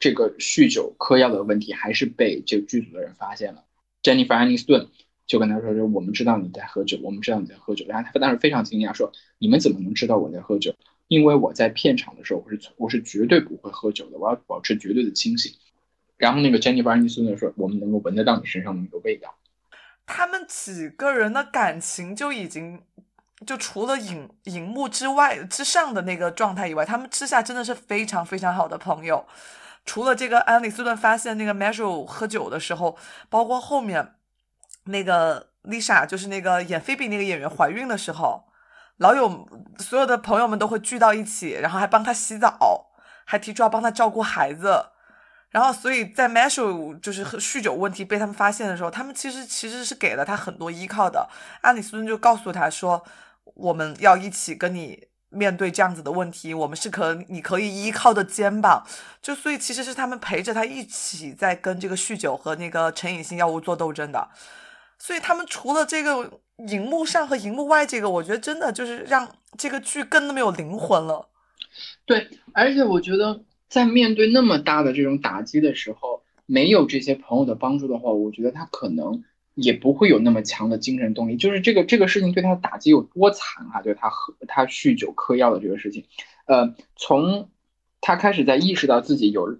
[0.00, 3.62] 这个酗酒嗑药的问题还是被这个剧组的人发现了。
[4.02, 4.88] Jennifer Aniston
[5.26, 10.74] 就跟他说：“说我们知道你在喝酒，我们知道你在喝酒。”然后他当时非常惊讶，说：“你们怎么能知道我在喝酒？
[11.06, 15.52] 因为我在片场的时候，我是我是绝对不会喝酒的，我要保持绝对的清醒。”
[16.16, 19.34] 然后那个 Jennifer Aniston 就说：“我们能够闻得到你身上的那个味道。”
[20.06, 22.80] 他们几个人的感情就已经，
[23.46, 29.24] 就除了荧荧幕之外之上的那个状态以外，他们之下真的是非常非常好的朋友。
[29.84, 32.96] 除了这个安里斯顿发现那个 Marshall 喝酒的时候，
[33.28, 34.14] 包括后面
[34.84, 38.44] 那个 Lisa 就是那个演菲比那个演员怀孕的时候，
[38.98, 42.90] 老有所有的朋友们都会聚到一起，然后还帮他洗澡，
[43.24, 44.86] 还提出要帮他照顾孩子。
[45.50, 51.28] 然后，所以在 Marshall 就是酗酒问题被他们发现的时候，他们其实其实是给了他很多依靠的。
[51.62, 53.04] 安里斯顿就告诉他说
[53.56, 58.86] ：“我们要一起跟你面对这样子的问题，我们是可你可以依靠的肩膀。”
[59.22, 64.28] 就所以其实是他们陪着他一起在跟这个酗酒和那个成瘾性药物做斗争的。
[64.98, 71.28] 所以他们除了这个荧幕上和荧幕外这个，我觉得真的就是让这个剧更那么有灵魂了。
[72.04, 73.40] 对，而且我觉得。
[73.70, 79.22] 在面对那么大的这种打击的时候，没有这些朋友的帮助的话，我觉得他可能
[79.54, 81.36] 也不会有那么强的精神动力。
[81.36, 83.82] 就是这个这个事情对他的打击有多惨啊？
[83.82, 86.04] 就他喝他酗酒嗑药的这个事情，
[86.46, 87.50] 呃，从
[88.00, 89.58] 他开始在意识到自己有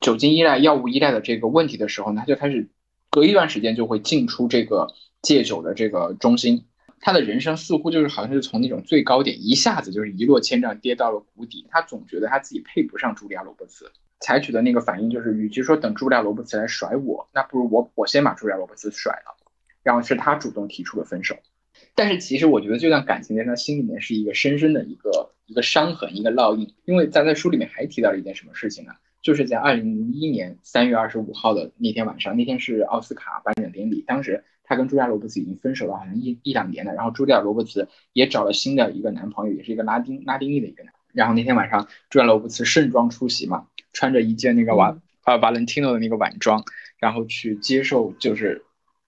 [0.00, 2.68] 酒精依赖、药物依赖的这个问题的时候呢，他就开始
[3.10, 4.88] 隔一段时间就会进出这个
[5.22, 6.64] 戒酒的这个中心。
[7.00, 11.64] 他的人生似乎就是好像是从那种最高点一下子就是一落千丈跌到了谷底。
[11.70, 19.36] 他总觉得他自己配不上茱莉亚·罗伯茨，采取的那个反应就是，与其说等朱莉亚·罗伯茨来甩我，那不如我我先把朱莉亚·罗伯茨甩了，
[19.82, 21.36] 然后是他主动提出了分手。
[21.94, 26.74] 但是其实我觉得这段感情在他心里面是一个深深的一个一个伤痕，一个烙印。
[26.84, 28.92] 因为在在书里面还提到了一件什么事情呢？
[29.22, 34.44] 就是在二零零一年三月二十五号的那天晚上，那天是奥斯卡颁奖典礼，当时。
[34.70, 36.92] 他跟朱莉亚·罗伯茨已经分手了，好像一一两年了。
[36.92, 40.92] 然后朱莉亚·罗伯茨也找了新的一个男朋友，也是一个拉丁拉丁裔的一个男。
[41.14, 46.64] 然后那天晚上，朱莉亚·罗伯茨盛装出席嘛，穿着一件那个瓦呃瓦伦蒂诺的那个晚装，
[46.98, 48.64] 然后去接受就是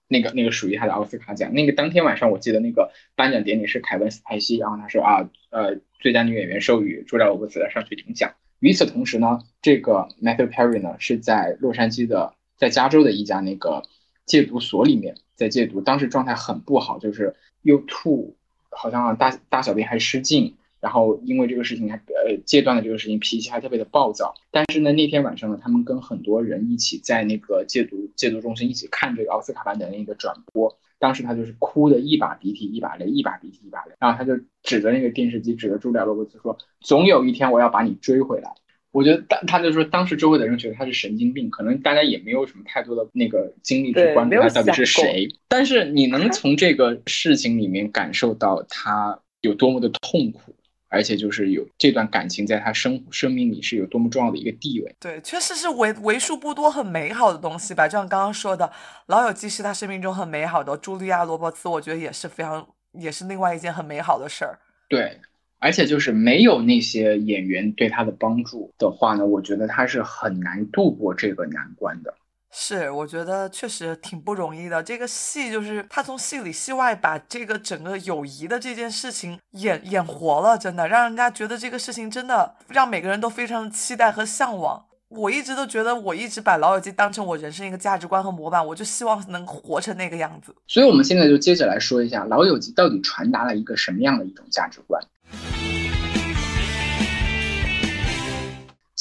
[0.07, 1.53] 那个那个属于他的奥斯卡奖。
[1.53, 8.33] 那个当天晚上，我记得那个颁奖典礼是凯文·斯派西，然后他说啊呃最佳女演员授予朱莉亚·罗伯茨上去领奖。
[8.59, 13.83] 与此同时呢，这个 Matthew Perry 呢是在洛杉矶的，在加州的一家那个
[14.25, 15.15] 戒毒所里面。
[15.33, 18.35] 在戒毒，当时状态很不好，就是又吐，
[18.69, 24.33] 好像大大小便还失禁，然后因为这个事情还呃戒断的这个事情，脾气还特别的暴躁。
[24.49, 38.51] 但是呢，那天晚上呢，他们跟很多人一起在那个戒毒戒毒中心一起看这个奥斯卡颁奖的那个转播，当时他就是哭的一把鼻涕一把泪，一把鼻涕一把泪，然后他就指着那个电视机，指着朱莉亚·罗伯茨说：“总有一天我要把你追回来。”
[38.91, 45.29] 我觉得当他就说，当时周围的人觉得他是神经病，可能大家也没有什么太多的那个精力去关注他到底是谁。
[45.47, 50.53] 但是你能从这个事情里面感受到他有多么的痛苦，
[50.91, 54.95] 而且就是有这段感情在他生生命里是有多么重要的一个地位。
[54.99, 57.87] 对，确实是为为数不多很美好的东西吧。
[57.87, 58.65] 就像刚刚说的，
[59.07, 60.77] 《老友记》是他生命中很美好的。
[60.77, 64.59] 茱莉亚·罗伯茨，我觉得也是非常，也是另外一件很美好的事儿。
[64.89, 65.17] 对，
[65.59, 72.13] 而且就是没有那些演员对他的帮助的话呢，我觉得他是很难度过这个难关的。
[72.53, 74.83] 是，我觉得确实挺不容易的。
[74.83, 84.85] 这个戏就是他从戏里戏外把这个整个友谊的这件事情演演活了，真的让人家觉得这个事情真的让每个人都非常期待和向往。
[85.07, 90.55] 我一直都觉得，我一直把老友记当成我人生一个价值观和模板，我就希望能活成那个样子。
[90.67, 95.01] 所以，我们现在就接着来说一下老友记到底传达了一个什么样的一种价值观。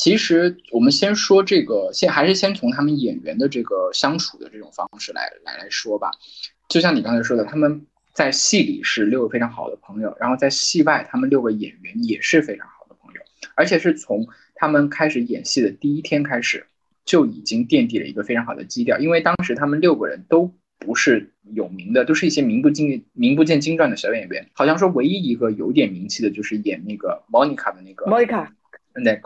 [0.00, 6.10] 其实我们先说这个，先还是先从他们演员的这个相处的这种方式来来来说吧。
[6.70, 13.20] 就像你刚才说的，他们在戏里是六个非常好的朋友，然后在戏外，他们六个演员也是非常好的朋友，
[13.54, 16.66] 而且是从他们开始演戏的第一天开始
[17.04, 18.98] 就已经奠定了一个非常好的基调。
[18.98, 24.48] 因为当时他们六个人都不是有名的，都是一些名不经名不见经传的小演员。
[24.54, 28.48] 好像说唯一一个有点名气的就是演那个 Monica 的那个 Monica。
[29.04, 29.20] 对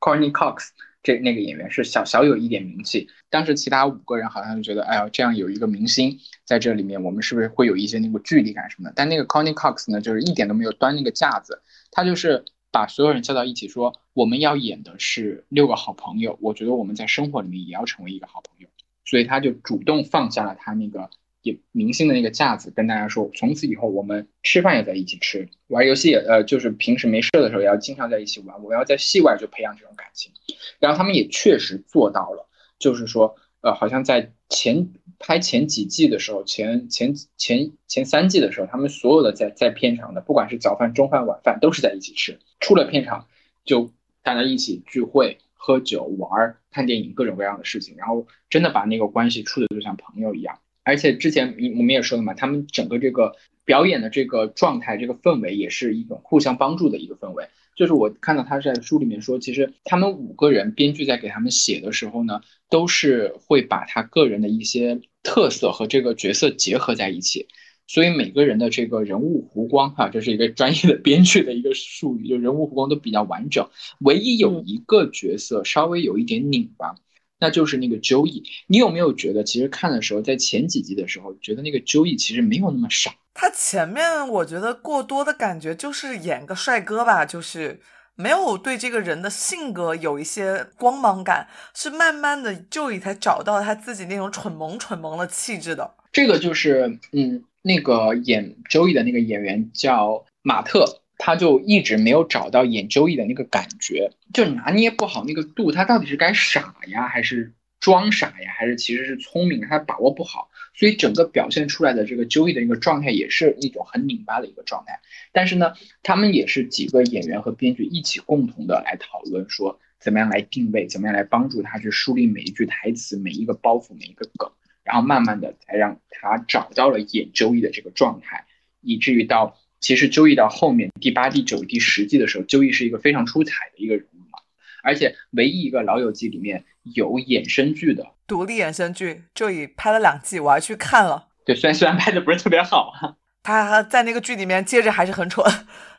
[0.00, 0.68] ，Corny Cox
[1.02, 3.08] 这那个演员是小小有一点名气。
[3.28, 8.92] 当时其他五个人好像就觉得，哎呦，这样有一个明星在这里面，我们是不是会有一些那个距离感什么的？
[8.94, 11.60] 但那个 Corny Cox 呢，就是一点都没有端那个架子，
[11.90, 18.68] 他就是把所有人叫到一起说，我们要演的是六个好朋友，我觉得我们在生活里面也要成为一个好朋友，
[19.04, 21.10] 所以他就主动放下了他那个。
[21.42, 28.62] 也明星的那个架子，跟大家说，从此以后我们吃饭也在一起吃，玩游戏也呃，就是平时没事的时候也要经常在一起玩。
[28.62, 30.32] 我要在戏外就培养这种感情，
[30.78, 34.88] 然后他们也确实做到了，就是说，呃，好像在前
[35.18, 42.38] 拍前几季的时候，前前前前三季的时候，他们所有的在在片场的，不管是早饭、中饭、晚饭，都是在一起吃。
[42.60, 43.26] 出了片场，
[43.64, 50.58] 就大家一起聚会、喝酒、玩、看电影，各种各样的事情，然后真的把那个关系处的就像朋友一样。
[50.84, 57.46] 而且之前我们也说了嘛，他们整个这个表演的这个状态、这个氛围，也是一种互相帮助的一个氛围。
[57.74, 67.46] 就是我看到他在书里面说，其实他们五个人编剧在给他们写的时候呢，都是会把他个人的一些特色和这个角色结合在一起，
[67.86, 73.66] 所以每个人的这个人物弧光，哈，这是一个专业的编剧的一个术语，就人物弧光都比较完整。
[74.00, 76.96] 唯一有一个角色稍微有一点拧巴。
[77.42, 83.12] 那就是那个 Joey，你有没有觉得，其实看的时候，在前几集的时候，觉得那个 Joey 其实没有那么傻。
[83.34, 87.80] 他前面我觉得过多的感觉就是演个帅哥吧，就是
[88.14, 95.94] 没有对这个人的性格有一些光芒感，是慢慢的 Joey 才找到他自己那种蠢萌蠢萌的气质的。
[96.12, 101.01] 这个就是，嗯，那个演 Joey 的那个演员叫马特。
[101.24, 114.98] 他就一直没有找到演周易的那个感觉，就拿捏不好那个度，他到底是该傻呀，还是装傻呀，还是其实是聪明，他把握不好，所以整个表现出来的这个周易的一个状态也是一种很拧巴的一个状态。
[115.30, 124.50] 但是呢，他们也是几个演员和编剧一起共同的来讨论，说怎么样来定位，怎么样来帮助他去梳理每一句台词、每一个包袱、每一个梗，
[124.82, 128.44] 然后慢慢的才让他找到了演周易的这个状态，
[128.80, 129.56] 以至于到。
[129.82, 134.38] 其实周易到后面第八、第九、第十季的时候，周易是一个非常出彩的一个人物嘛，
[134.82, 136.64] 而且唯一一个老友记里面
[136.94, 141.28] 有衍生剧的独立衍生剧，周易拍了两季，我还去看了。
[141.44, 142.92] 对，虽然虽然拍的不是特别好，
[143.42, 145.44] 他在那个剧里面接着还是很蠢，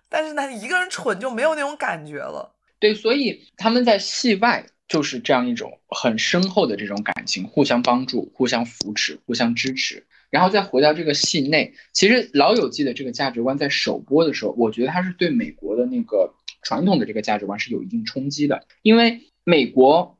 [0.08, 2.56] 但是呢一个人蠢就没有那种感觉了。
[2.80, 10.06] 对，所以他们在戏外就是这样一种很深厚的这种感情，互相帮助、互相扶持、互相支持。
[10.34, 18.66] 然后再回到这个戏内，其实《老友记》的这个价值观在首播的时候，我觉得它是对美国的那个传统的这个价值观是有一定冲击的。
[18.82, 20.18] 因为美国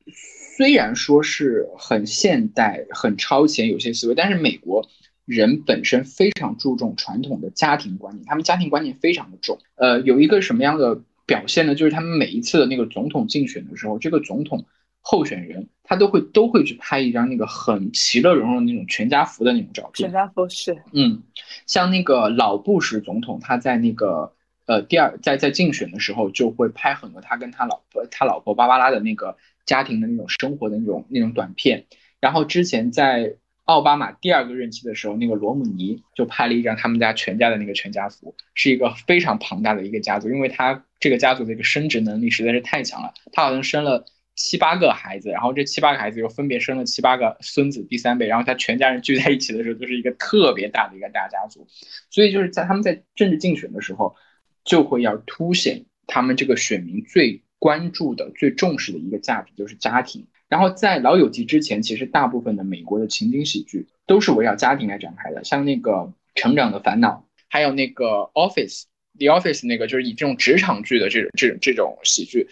[0.56, 4.88] 虽然说是很现代、很超前，有些思维，但是美国
[5.26, 9.58] 人本身非常注重传统的家庭观念，他们家庭观念非常的重。
[9.74, 11.74] 呃，有一个什么样的表现呢？
[11.74, 14.64] 就是他们每一次的那个总统竞选的时候，这个总统。
[15.06, 20.08] 候选人他都会都会去拍一张那个很其乐融融那种全家福的那种照片。
[20.08, 21.22] 全家福是，嗯，
[21.68, 24.32] 像那个老布什总统，他在那个
[24.66, 29.36] 呃第二在在竞选的时候就会拍很多他跟他老婆他老婆芭芭拉的那个
[29.66, 31.86] 家庭的那种生活的那种那种短片。
[32.22, 33.36] 然后之前在
[33.66, 44.06] 奥巴马第二个任期的时候，那个罗姆尼就拍了一张他们家全家的那个全家福，是一个非常庞大的一个家族，因为他这个家族的一个生殖能力实在是太强了，他好像生了。
[44.36, 51.68] 七八个孩子，然后这七八个孩子又分别生了七八个孙子，第三辈，然后他全家人聚在一起的时候，就是一个特别大的一个大家族。
[52.10, 54.16] 所以就是在他们在政治竞选的时候，
[54.64, 60.26] 就会要凸显他们这个选民最关注的、最重视的一个价值，就是家庭。
[60.50, 65.92] 然后在《老友记》之前，其实大部分的美国的情景喜剧都是围绕家庭来展开的，像那个
[66.36, 68.82] 《成长的烦恼》，还有那个《Office》，
[69.18, 72.48] 《The Office》那个就是以这种职场剧的这种、这种、这种喜剧。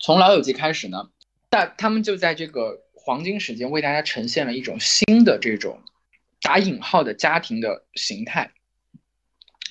[0.00, 1.10] 从《老友记》开始呢，
[1.50, 5.82] 但他们就在这个黄金时间为大家呈现了一种新的这种
[6.40, 8.52] 打引号的家庭的形态，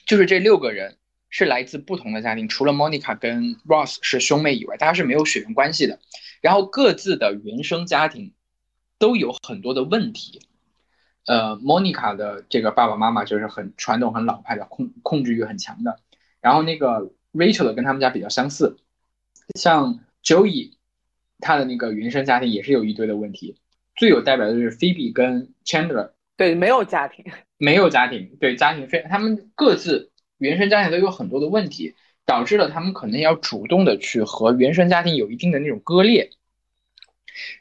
[0.06, 0.98] 就是这六个人
[1.30, 6.00] 是来自不同的家庭，除了 Monica 跟 Ross 是兄妹以外，大家是没有血缘关系的。
[6.42, 8.34] 然后各自的原生家庭
[9.00, 10.42] 都有很多的问题。
[11.26, 16.00] 呃，Monica 的这个爸爸妈妈就是很传统、很老派的，控控制欲很强的。
[16.40, 18.78] 然后那个 Rachel 的跟他们家比较相似，
[19.56, 20.74] 像 Joey，
[21.40, 23.58] 他的那个原生家庭也是有一堆的问题。
[23.96, 27.26] 最有代表的就是 Phoebe 跟 Chandler，对，没有家庭，
[27.58, 31.96] 没有家庭，对家庭非他们各自原生家庭都有很多的问题。
[32.26, 36.30] 导致了他们可能要主动的去和原生家庭有一定的那种割裂，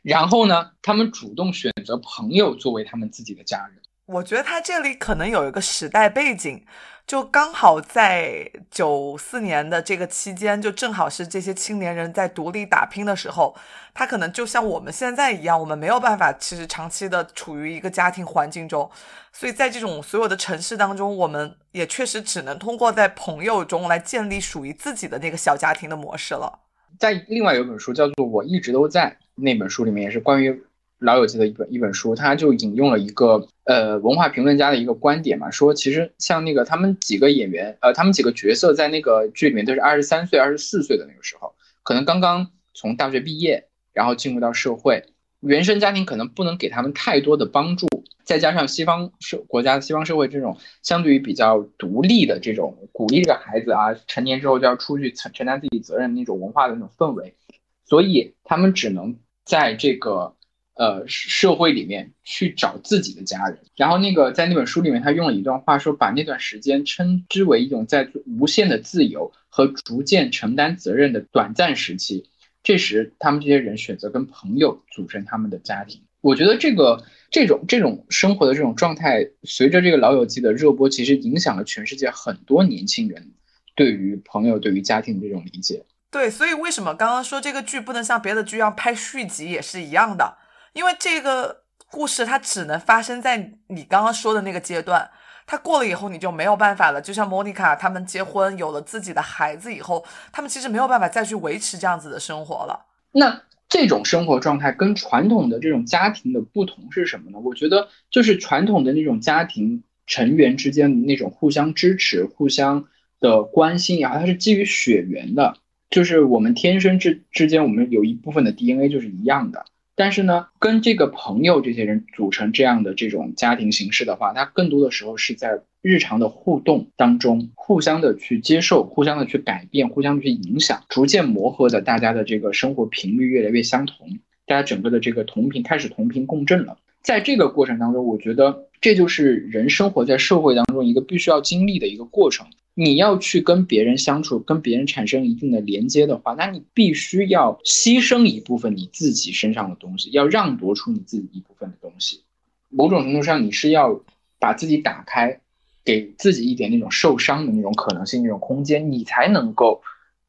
[0.03, 3.81] 然后呢，他们主动选择朋友作为他们自己的家人。
[4.05, 6.63] 我觉得他这里可能有一个时代背景。
[7.09, 13.57] 就刚好在九四年的这个期间，就正好是这些青年人在独立打拼的时候，
[13.95, 18.91] 他可能就像我们现在一样，我们没有办法，其实长期的处于一个家庭环境中，
[19.33, 26.61] 所以在这种所有的城市当中，我们也确实只能通过在朋友中来建立属于自己的那个小家庭的模式了。
[26.99, 30.63] 在另外有本书叫做《我一直都在》那本书里面，也是关于。
[31.01, 45.05] 老友记的一本一本书，他就引用了一个呃文化评论家的一个观点嘛，说其实像那个他们几个演员，呃，他们几个角色在那个剧里面都是二十三岁、二十四岁的那个时候，可能刚刚从大学毕业，然后进入到社会，
[45.39, 47.87] 原生家庭可能不能给他们太多的帮助，
[48.25, 57.37] 再加上西方社国家、西方社会这种相对于比较独立的这种鼓励这个孩子啊，成年之后就要出去承承担自己责任那种文化的那种氛围，
[57.85, 60.35] 所以他们只能在这个。
[60.79, 68.09] 呃，社会里面去找自己的家人，然后那个在那本书里面，他用了一段话说，把那段时间称之为一种在
[68.39, 72.31] 无限的自由和逐渐承担责任的短暂时期。
[72.63, 76.01] 这时，他们这些人选择跟朋友组成他们的家庭。
[76.21, 83.33] 我觉得这个这种这种生活的这种状态，随着这个老友记的热播，其实影响了全世界很多年轻人
[83.75, 85.85] 对于朋友、对于家庭的这种理解。
[86.11, 90.39] 对，所以为什么刚刚说这个剧不能像别的剧一样拍续集，也是一样的。
[90.79, 95.11] 因为这个故事它只能发生在你刚刚说的那个阶段，
[95.45, 97.03] 它过了以后你就没有办法了。
[97.03, 102.87] 就像莫妮卡他们结婚有了自己的孩子以后，他们其实没有办法再去维持这样子的生活了。
[103.11, 107.41] 那这种生活状态跟传统的这种家庭的不同是什么呢？
[107.41, 112.85] 我觉得就是传统的那种家庭成员之间的那种互相支持、互相
[113.19, 115.57] 的关心呀，它是基于血缘的，
[115.91, 119.65] 就是我们天生之之间我们有一部分的 DNA 就是一样的。
[119.99, 136.79] 但是呢，跟这个朋友这些人组成这样的这种家庭形式的话，他更多的时候是在日常的互动当中，互相的去接受，互相的去改变，互相的去影响，逐渐磨合的，大家的这个生活频率越来越相同，大家整个的这个同频开始同频共振了。
[137.03, 142.47] 在这个过程当中，我觉得这就是人生活在社会当中一个必须要经历的一个过程。
[142.75, 152.23] 你要去跟别人相处，跟别人产生一定的连接的话，那你必须要牺牲一部分你自己身上的东西，要让夺出你自己一部分的东西。
[152.69, 154.01] 某种程度上，你是要
[154.39, 155.41] 把自己打开，
[155.85, 159.83] 给自己一点那种受伤的那种可能性、那种空间，你才能够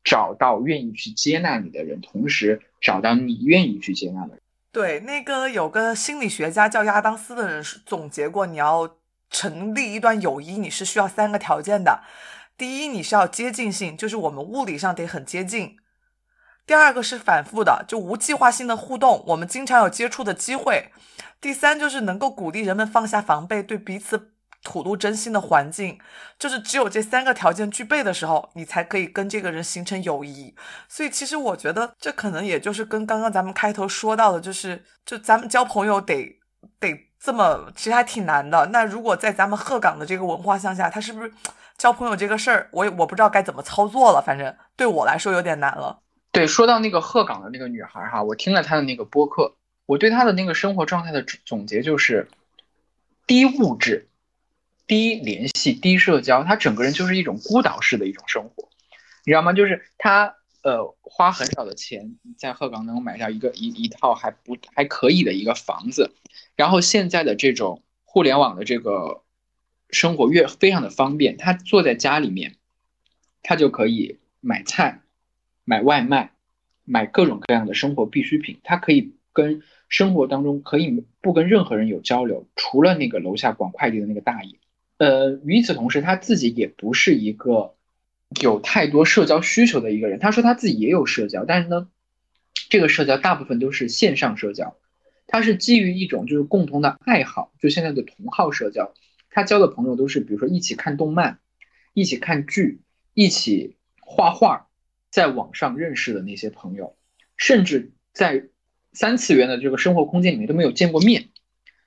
[0.04, 4.42] 找到愿意去接纳你的人，同时找到你愿意去接纳的人。
[4.72, 8.98] 对，那个有个心理学家叫亚当斯的人总结过，你要
[9.30, 12.04] 成立一段友谊，你是需要三个条件的。
[12.56, 15.78] 第一，你是要接近性，就是我们物理上得很接近。
[16.68, 20.92] 第二个是反复的，就无计划性的互动，我们经常有接触的机会。
[21.42, 26.00] 第三就是能够鼓励人们放下防备，对彼此吐露真心的环境。
[26.38, 30.54] 就是只有这三个条件具备的时候，你才可以跟这个人形成友谊。
[30.88, 36.40] 所以其实我觉得这可能也就是跟刚刚咱们开头说到的，就是就咱们交朋友得
[36.80, 38.66] 得这么，其实还挺难的。
[38.68, 41.32] 那如果在咱们鹤岗的这个文化向下，他是不是？
[41.78, 45.98] 交朋友这个事儿，我也我不知道该怎么操作了，反正对我来说有点难了。
[46.34, 49.56] 对，说到那个鹤岗的那个女孩哈，我听了她的那个播客，
[49.86, 52.28] 我对她的那个生活状态的总结就是：
[53.26, 54.09] 低物质、
[54.90, 58.68] 低联系、低社交，他整个人就是一种孤岛式的一种生活，
[59.24, 59.54] 你知道吗？
[59.54, 66.12] 就是他呃花很少的钱在鹤岗能买到一个一一套还不还可以的一个房子，
[66.58, 69.24] 然后现在的这种互联网的这个。
[69.92, 72.58] 生活越非常的方便，他坐在家里面，
[73.42, 75.02] 他就可以买菜、
[75.66, 76.32] 买外卖、
[76.86, 78.60] 买各种各样的生活必需品。
[78.64, 84.60] 他可以跟生活当中可以不跟任何人有交流，除了那个楼下管快递的那个大爷。
[85.00, 87.74] 呃，与此同时，他自己也不是一个
[88.42, 90.20] 有太多社交需求的一个人。
[90.20, 91.88] 他说他自己也有社交，但是呢，
[92.70, 94.76] 这个社交大部分都是线上社交。
[95.26, 98.94] 他是基于一种就是共同的爱好，就现在的同好社交。
[99.30, 101.40] 他交的朋友都是比如说一起看动漫、
[101.94, 102.82] 一起看剧、
[103.14, 104.68] 一起画画，
[105.10, 106.98] 在网上认识的那些朋友，
[107.38, 108.50] 甚至在
[108.92, 111.30] 三次元的这个生活空间里面都没有见过面，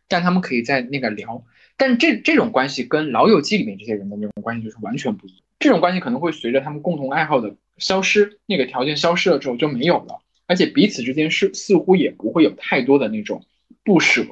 [0.08, 1.44] 但他们可以在那个聊。
[1.82, 5.40] 但这这种关系跟《老友记》里面这些人的那种关系就是完全不一样。
[5.58, 10.20] 这种关系可能会随着他们共同爱好的消失，那个条件消失了之后就没有了。
[10.46, 13.44] 而且彼此之间是似乎也不会有太多的那种
[13.82, 14.22] 不舍、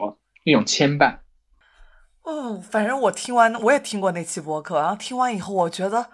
[0.45, 1.17] 那种牵绊。
[2.23, 6.07] 嗯，反正我听完，我也听过那期播客，然后听完以后，我觉得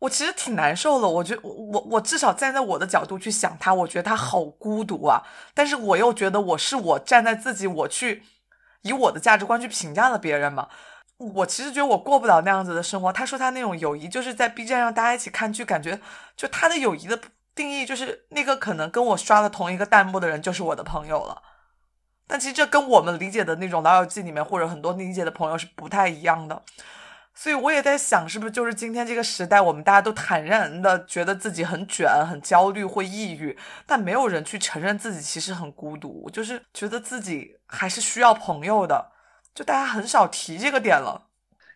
[0.00, 1.08] 我其实挺难受的。
[1.08, 5.22] 我觉我我我至少站在我的角度去想他，我觉得他好孤独啊。
[5.54, 8.24] 但是我又觉得我是我站在自己，我去
[8.86, 10.68] 以我的价值观去评价了别人嘛。
[11.18, 13.12] 我其实觉得我过不了那样子的生活。
[13.12, 16.00] 他说他那种友谊就是在 B 站上大家一起看剧，感觉
[16.36, 17.20] 就他的友谊的。
[17.56, 21.40] 定义就是那个可能跟我刷了同一个弹幕的人就是我的朋友了，
[22.26, 26.62] 但其实这跟我们理解的那种老友记里面或者很多理解的朋友是不太一样的，
[27.36, 33.56] 所以我也在想，是不是就是今天这个时代，我们大家都坦然的觉得自己很卷、很焦虑、会抑郁，
[33.86, 39.12] 但没有人去承认自己其实很孤独，就是觉得自己还是需要朋友的，
[39.54, 41.28] 就大家很少提这个点了。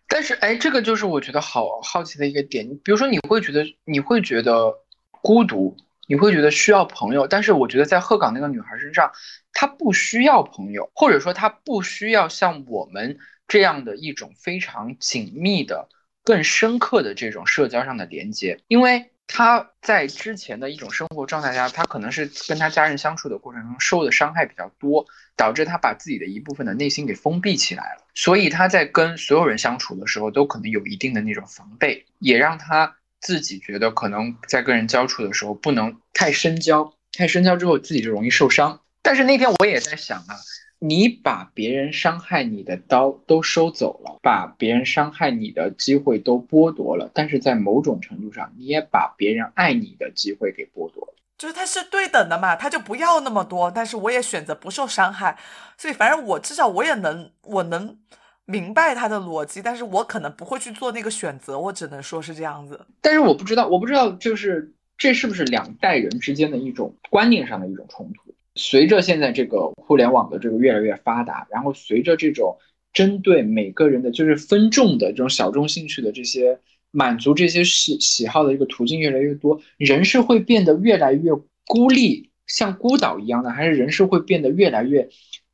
[0.09, 4.75] 但是，哎，这个就是我觉得好好奇的一个点，比如说你会觉得，你会觉得。
[5.23, 5.77] 孤独，
[6.09, 9.13] 你会觉得需要朋友，但是我觉得在鹤岗那个女孩身上，
[9.53, 13.19] 她不需要朋友，或者说她不需要像我们
[13.51, 15.89] 这样的一种非常紧密的、
[16.25, 25.05] 更深刻的这种社交上的连接，因为他在之前的一种生活状态下，他可能是跟他家人相处的过程中受的伤害比较多，
[25.37, 32.97] 导致他把自己的一部分的内心给封闭起来了，所以他在跟所有人相处的时候，都可能有一定的那种防备，也让他。
[33.23, 38.81] 自己觉得可能在跟人交处的时候不能太深交，太深交之后自己就容易受伤。
[39.03, 40.41] 但是那天我也在想啊，
[40.81, 51.15] 你把别人伤害你的刀都收走了，把别人伤害你的机会都剥夺了，但是在某种程度上，你也把别人爱你的机会给剥夺了。
[51.39, 55.39] 就是他是对等的嘛，他就不要那么多，但是我也选择不受伤害，
[55.79, 57.97] 所以反正我至少我也能，我能。
[58.47, 62.85] 明白他的逻辑，但是我可能不会去做那个选择，我只能说是这样子。
[63.01, 68.35] 但是我不知道，我不知道，就是这是不是两代人之间的一种观念上的一种冲突？
[68.61, 72.59] 随着现在这个互联网的这个越来越发达，然后随着这种
[72.93, 81.33] 针对每个人的就是分众的这种小众兴趣的这些满足这些喜喜好的一个途径越来越多，人是会变得越来越
[81.67, 85.09] 孤立，像孤岛一样的，还是人是会变得越来越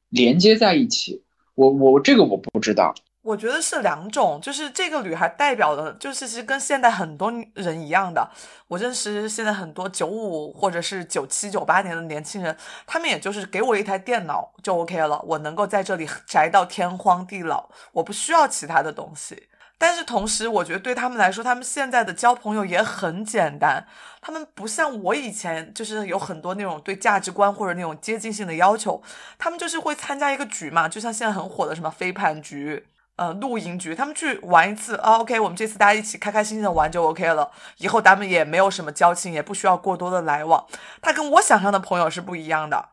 [0.08, 1.22] 连接在一起？
[1.54, 2.92] 我我这个我不知道，
[3.26, 8.30] 我觉得是两种，就是这个女孩代表的，就是其实跟现代很多人一样的。
[8.68, 12.56] 我认识现在很多九五或者是九七九八年的年轻人，
[12.86, 19.48] 他们也就是给我一台电脑就 OK 了，我能够在这里 宅到天荒地老，我不需要其他的东西。
[19.78, 23.84] 但是同时，我觉得对他们来说，他们现在的交朋友也很简单。
[24.22, 29.02] 他们不像我以前，就是有很多那种对价值观或者那种接近性的要求。
[29.36, 32.86] 他们就是会参加一个局嘛，就像现在很火的什么飞盘局、
[33.16, 37.50] 呃露营局，他们去玩一次啊，OK，我们这次大家一起开开心心的玩就 OK 了。
[37.78, 40.66] 以后咱们也没有什么交情，也不需要过多的来往。
[41.02, 42.90] 他跟我想象的朋友是不一样的。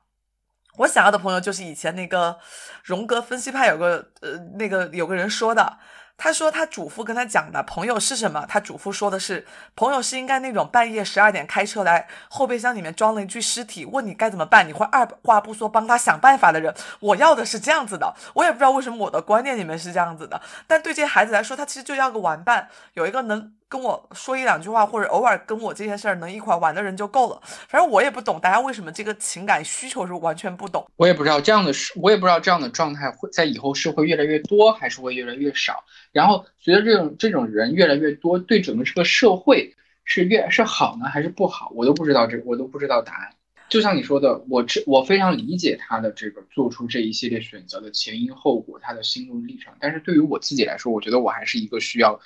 [0.77, 2.39] 我想要的朋友就是以前那个
[2.83, 5.77] 荣格分析派有个呃那个有个人说的。
[6.15, 8.45] 他说他祖父跟他讲的朋友是什么？
[8.47, 9.45] 他祖父说的是，
[9.75, 16.73] 朋友是应该那种半夜十二点开车来后备箱里面装了一具尸体，问你该怎么办，你会二话不说帮他想办法的人。
[16.99, 23.53] 我要的是这样子的，我也不知道为什么我的观念里面是这样子的，但对这些孩子来说，他其实就要个玩伴，有一个能。
[23.73, 27.41] 跟我说一两句话，或者偶尔跟我这件事儿能一块玩的人就够了。
[27.67, 30.85] 反正我也不懂大家为什么这个情感需求是完全不懂。
[30.95, 35.83] 我也不知道这样的是，我也不知道这样的状态会在以后是会越来越多，还是会越来越少。
[36.11, 41.71] 然后随着这种这种人越来越多，对整个这个社会是越是好呢，还是不好？
[41.73, 43.29] 我都不知道这，我都不知道答案。
[43.69, 49.73] 就像你说的，我这我非常理解他的这个做出这一系列选择的前因后果，他的心路历程。
[49.79, 52.19] 但是对于我自己来说，我觉得我还是一个需要。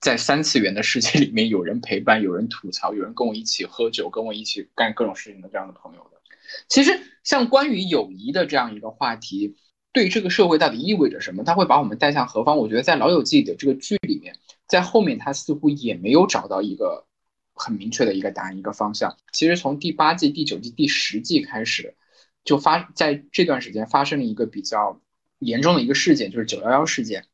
[0.00, 6.20] 在三次元的世界里面，有人陪伴，有人吐槽，有人跟我一起喝酒，跟我一起干各种事情的这样的朋友的。
[6.68, 9.56] 其实，像关于友谊的这样一个话题，
[9.92, 11.42] 对这个社会到底意味着什么？
[11.42, 12.56] 它会把我们带向何方？
[12.56, 14.36] 我觉得在《老友记》的这个剧里面，
[14.66, 17.06] 在后面他似乎也没有找到一个
[17.54, 19.16] 很明确的一个答案，一个方向。
[19.32, 21.96] 其实从第八季、第九季、第十季开始，
[22.44, 25.00] 就发在这段时间发生了一个比较
[25.40, 27.26] 严重的一个事件，就是九幺幺事件，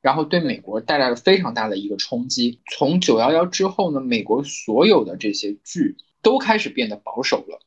[0.00, 2.60] 然后对美国带来了非常大的一个冲击。
[2.70, 7.60] 从九幺幺之后呢，美国所有的这些剧都开始变得保守了，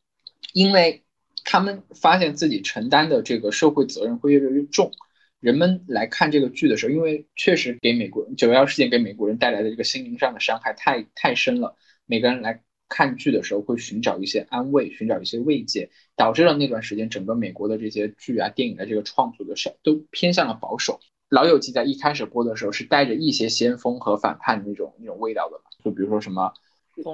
[0.54, 1.04] 因为
[1.44, 4.92] 他们发现自己承担的这个社会责任会越来越重。
[5.40, 11.76] 人们来看这个剧的时候，因为确实给美国九幺幺事件给美国人带来的这个心灵上的伤害太太深了，
[12.06, 20.94] 每个人来看剧的时候会寻找一些安慰，寻找一些慰藉，导致了那段时间整个美国的这些剧啊、电影的这个创作的时候都偏向了保守。
[21.34, 26.54] 《老友记》在一开始播的时候是带着一些先锋和反叛的那种那种味道的嘛，就比如说什么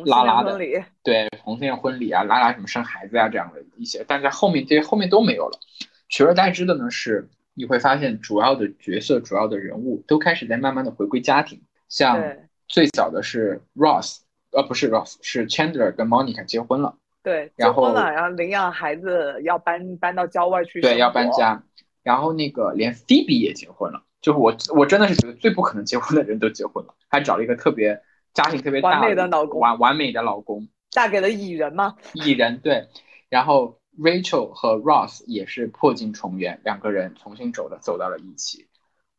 [0.05, 0.59] 拉拉的，
[1.03, 5.59] 对同性恋婚礼啊，拉拉什么生孩子啊这样的一些，但在后面这些后面都没有了，
[6.09, 7.29] 取而代之的呢是。
[7.55, 11.61] 你会发现，主要的角色、主要的人物都开始在慢慢的回归家庭。
[11.89, 12.23] 像
[12.69, 14.19] 最早的是 Ross，
[14.53, 16.95] 呃，不是 Ross，是 Chandler 跟 Monica 结婚了。
[17.21, 20.79] 对，结婚了，然后领养孩子，要搬搬到郊外去。
[20.79, 21.61] 对，要搬家。
[22.01, 28.01] 然后那个连 Phoebe 也结婚了，就是我我真的是觉得最不可能结婚的人都结婚了，还找了一个特别
[28.33, 31.95] 家庭特别完美的老公，完完美的老公，嫁给了蚁人吗？
[32.13, 32.87] 蚁人对，
[33.29, 33.77] 然后。
[33.97, 38.65] Rachel 和 Ross 也是破镜重圆，两个人重新走了，走到了一起。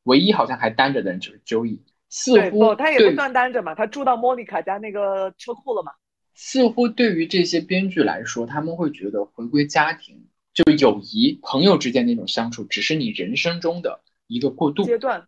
[0.05, 5.93] 唯一好像还单着的人就是 Joey，似乎他也不算单着嘛，他住到 Monica 家那个车库了嘛。
[6.35, 10.25] 似乎对于这些编剧来说，他们会觉得回归家庭，
[10.55, 15.27] 就友谊、朋友之间那种相处，只是你人生中的一个过渡阶段，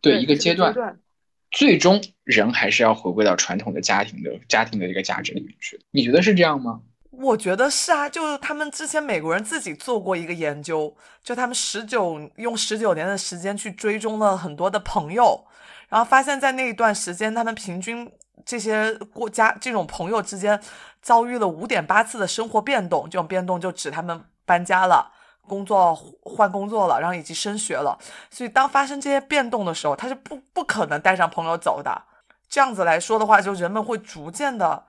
[0.00, 0.98] 对一个阶段。
[1.50, 5.80] 最终人还是要回归到传统的家庭的家庭的一个价值里面去。
[5.90, 6.80] 你觉得是这样吗？
[7.10, 15.42] 我觉得是啊，就是他们之前美国人自己做过一个研究，就他们十九用十九年的时间去追踪了很多的朋友，
[15.88, 18.08] 然后发现，在那一段时间，他们平均
[18.44, 20.60] 这些国家这种朋友之间
[21.00, 23.04] 遭遇了五点八次的生活变动。
[23.04, 25.10] 这种变动就指他们搬家了、
[25.48, 27.98] 工作换工作了，然后以及升学了。
[28.30, 32.02] 所以，当发生这些变动的时候，他是不不可能带上朋友走的。
[32.48, 34.84] 这样子来说的话，就人们会逐渐的。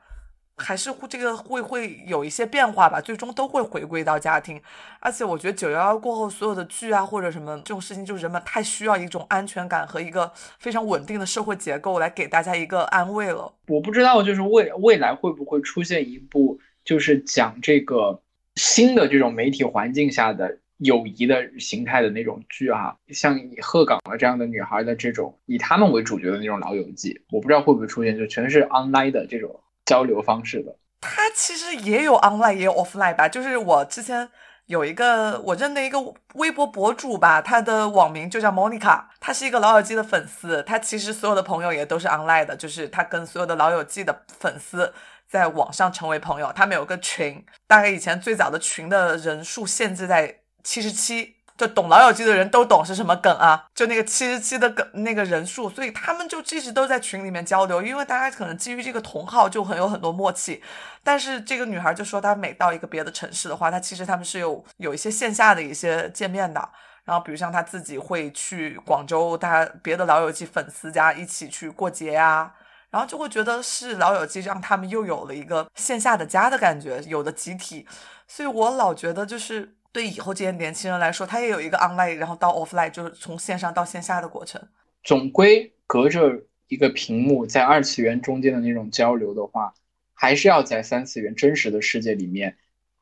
[0.62, 4.62] 还是会这个会会有一些变化吧，最终都会回归到家庭。
[5.00, 13.54] 而且我觉得九幺幺过后，所有的剧啊或者什么这种事情，就人们太需要一种安全感和一个非常稳定的社会结构来给大家一个安慰了。
[13.70, 18.22] 我不知道，就是未未来会不会出现一部就是讲这个
[18.60, 29.58] 新的这种媒体环境下的友谊的形态的那种剧哈，像以鹤岗的这样的女孩的这种以他们为主角的那种老友记，我不知道会不会出现，就全是 online 的这种。
[29.86, 33.28] 交流方式的，他其实也有 online 也有 offline 吧。
[33.28, 34.30] 就是我之前
[34.68, 35.98] 有一个我认的一个
[36.36, 40.62] 微博博主吧，他的网名就叫 Monica，他是一个老友记的粉丝。
[40.62, 44.94] 他其实所有的朋友也都是 online 的，就是他跟所有的老友记的粉丝
[45.30, 46.52] 在网上成为朋友。
[46.54, 51.36] 他们有个群，大概以前最早的群的人数限制在七十七。
[51.60, 53.66] 就懂老友记的人都懂是什么梗啊？
[53.76, 60.64] 就那个七十七的梗那个人数，所以他们就一直都在群里面交流，因为大家可能基于这个同号就很有很多默契。
[61.04, 66.70] 但是这个女孩就说，她每到一个别的城市的话，她其实他们是有有一些线下的一些见面的。
[67.04, 72.54] 然后比如像她自己会去广州，她别的老友记粉丝家一起去过节呀，
[72.92, 77.86] 然后就会觉得是老友记让他们又有了一个线下的家的感觉，有的集体。
[78.28, 79.76] 所以我老觉得就是。
[79.92, 84.62] 对以后这些年轻人来说，他也有一个 online，然后到 offline，就是从线上到线下的过程。
[85.04, 89.74] 总归隔着一个屏幕，在二次元中间的那种交流的话，
[90.14, 92.56] 还是要在三次元真实的世界里面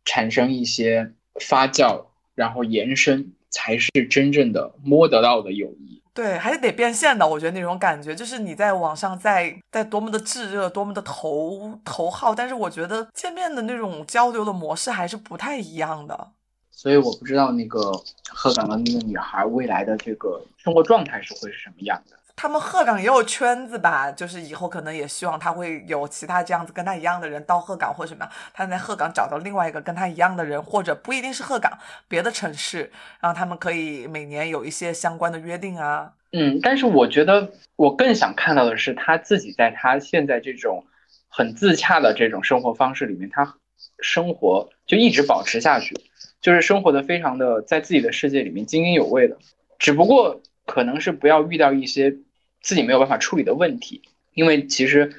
[0.05, 1.11] 产生一些
[1.41, 5.96] 发酵，然后延伸，才是真正的摸得到的友谊。
[6.17, 7.27] 对，还是得变现的。
[7.27, 16.29] 我觉得那种感觉，就是你在网上在在多么的炙热，多么的头头号，但是我觉得见面的那种交流的模式还是不太一样的。
[16.71, 17.91] 所以我不知道那个
[18.29, 22.16] 鹤岗的那个女孩未来的这个生活状态是会是什么样的。
[22.37, 31.75] 他们鹤岗也有圈子吧，就是以后可能也希望他会有其他这样子跟他一样的人到鹤岗或什么，他在鹤岗找到另外一个跟他一样的人，或者不一定是鹤岗，
[32.07, 36.13] 别的城市，然后他们可以每年有一些相关的约定啊。
[36.31, 40.85] 嗯，但是我觉得我更想看到的是他自己在他现在这种
[41.27, 43.55] 很自洽的这种生活方式里面，他
[43.99, 45.95] 生活就一直保持下去。
[46.39, 49.35] 就是生活的非常的在自己的世界里面津津有味的，
[49.79, 52.15] 只不过可能是不要遇到一些
[52.61, 54.01] 自己没有办法处理的问题，
[54.33, 55.13] 因为其实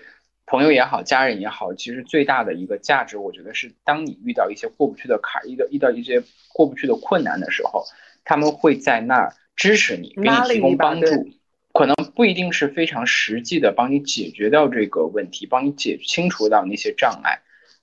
[0.47, 7.85] 朋友也好，家人也好，其实最大的一个价值，我觉得是当你遇到一些过不去的坎，遇到遇到一些过不去的困难的时候，
[8.25, 11.29] 他们会在那儿支持你，给你提供帮助，
[11.73, 17.41] 可能不一定是非常实际的帮你解决掉这个问题，帮你解清除到那些障碍。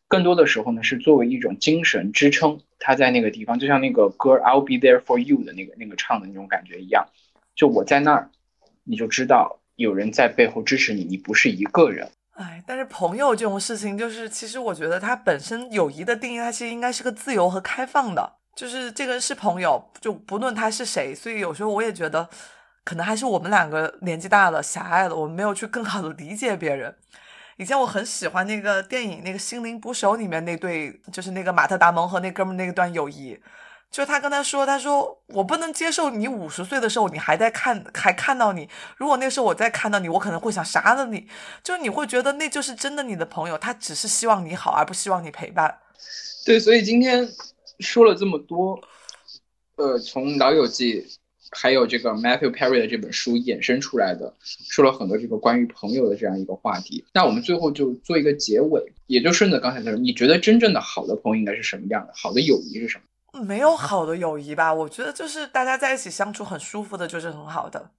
[0.07, 7.07] 更多的时候呢，是作为一种精神支撑，他在那个地方，就像那个歌 "I'll be there for you" 的那个那个唱的那种感觉一样，
[7.55, 8.29] 就我在那儿，
[8.85, 12.09] 你就知道有人在背后支持你，你不是一个人。
[12.35, 21.15] 哎，但是朋友这种事情，就是其实我觉得它本身友谊的定义，它其实应该是个自由和开放的，就是这个人是朋友，就不论他是谁。
[21.15, 22.29] 所以有时候我也觉得，
[22.83, 26.93] 可能还是我们两个年纪大了，狭隘了，我们没有去更好的理解别人。
[27.57, 33.39] 以前我很喜欢那个电影《那个心灵捕手》里面那对，就是那个马特·达蒙和那哥们那段友谊，
[33.91, 38.69] 就他跟他说：“他说我不能接受你五十岁的时候你还在看，还看到你。
[38.97, 41.27] 如果那时候我再看到你，我可能会想杀了你。
[41.63, 45.77] 就你会觉得那就是真的你的朋友，他只是希望你好，而不希望你陪伴。”
[46.45, 47.27] 对，所以今天
[47.79, 48.79] 说了这么多，
[49.77, 51.01] 呃，从《老友记》。
[51.51, 57.05] 还有这个 Matthew Perry 的这本书衍生出来的，说了很多这个关于朋友的这样一个话题。
[57.13, 62.13] 那我们最后就做一个结尾，也就顺着刚才的，你觉得真正的好的朋友应该是什么样的？
[62.13, 63.03] 好的友谊是什么？
[63.43, 64.73] 没有好的友谊吧？
[64.73, 67.91] 我觉得就是大家在一起相处很舒服的，就是很好的。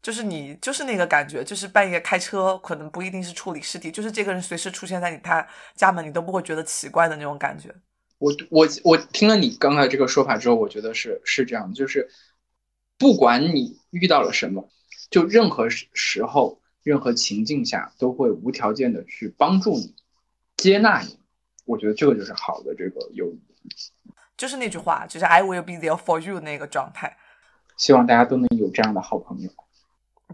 [0.00, 7.74] 就是你就是那个感觉，就是半夜开车，可能不一定是处理尸体，就是这个人随时出现在你他家门，你都不会觉得奇怪的那种感觉。
[8.18, 12.08] 我我我听了你刚才这个说法之后，我觉得是是这样，就是。
[13.00, 14.68] 不管你遇到了什么，
[15.08, 19.94] 就任何时时候、任何情境下，都会无条件的去帮助你、
[20.56, 21.16] 接纳你。
[21.64, 23.40] 我觉得这个就是好的这个友谊。
[24.38, 27.14] 就是那句话，就是 I will be there for you 那个状态。
[27.76, 29.50] 希望大家都能有这样的好朋友。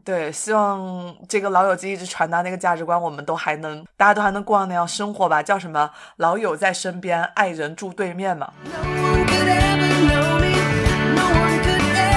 [0.05, 5.43] 对，希望这个老友记一直传达那个价值观，我们都还能，大家都还能过上那样生活吧？
[5.43, 5.91] 叫什么？
[6.17, 8.53] 老友在身边，爱人住对面嘛。
[8.65, 10.55] No one could ever know me,
[11.15, 12.15] no one could ever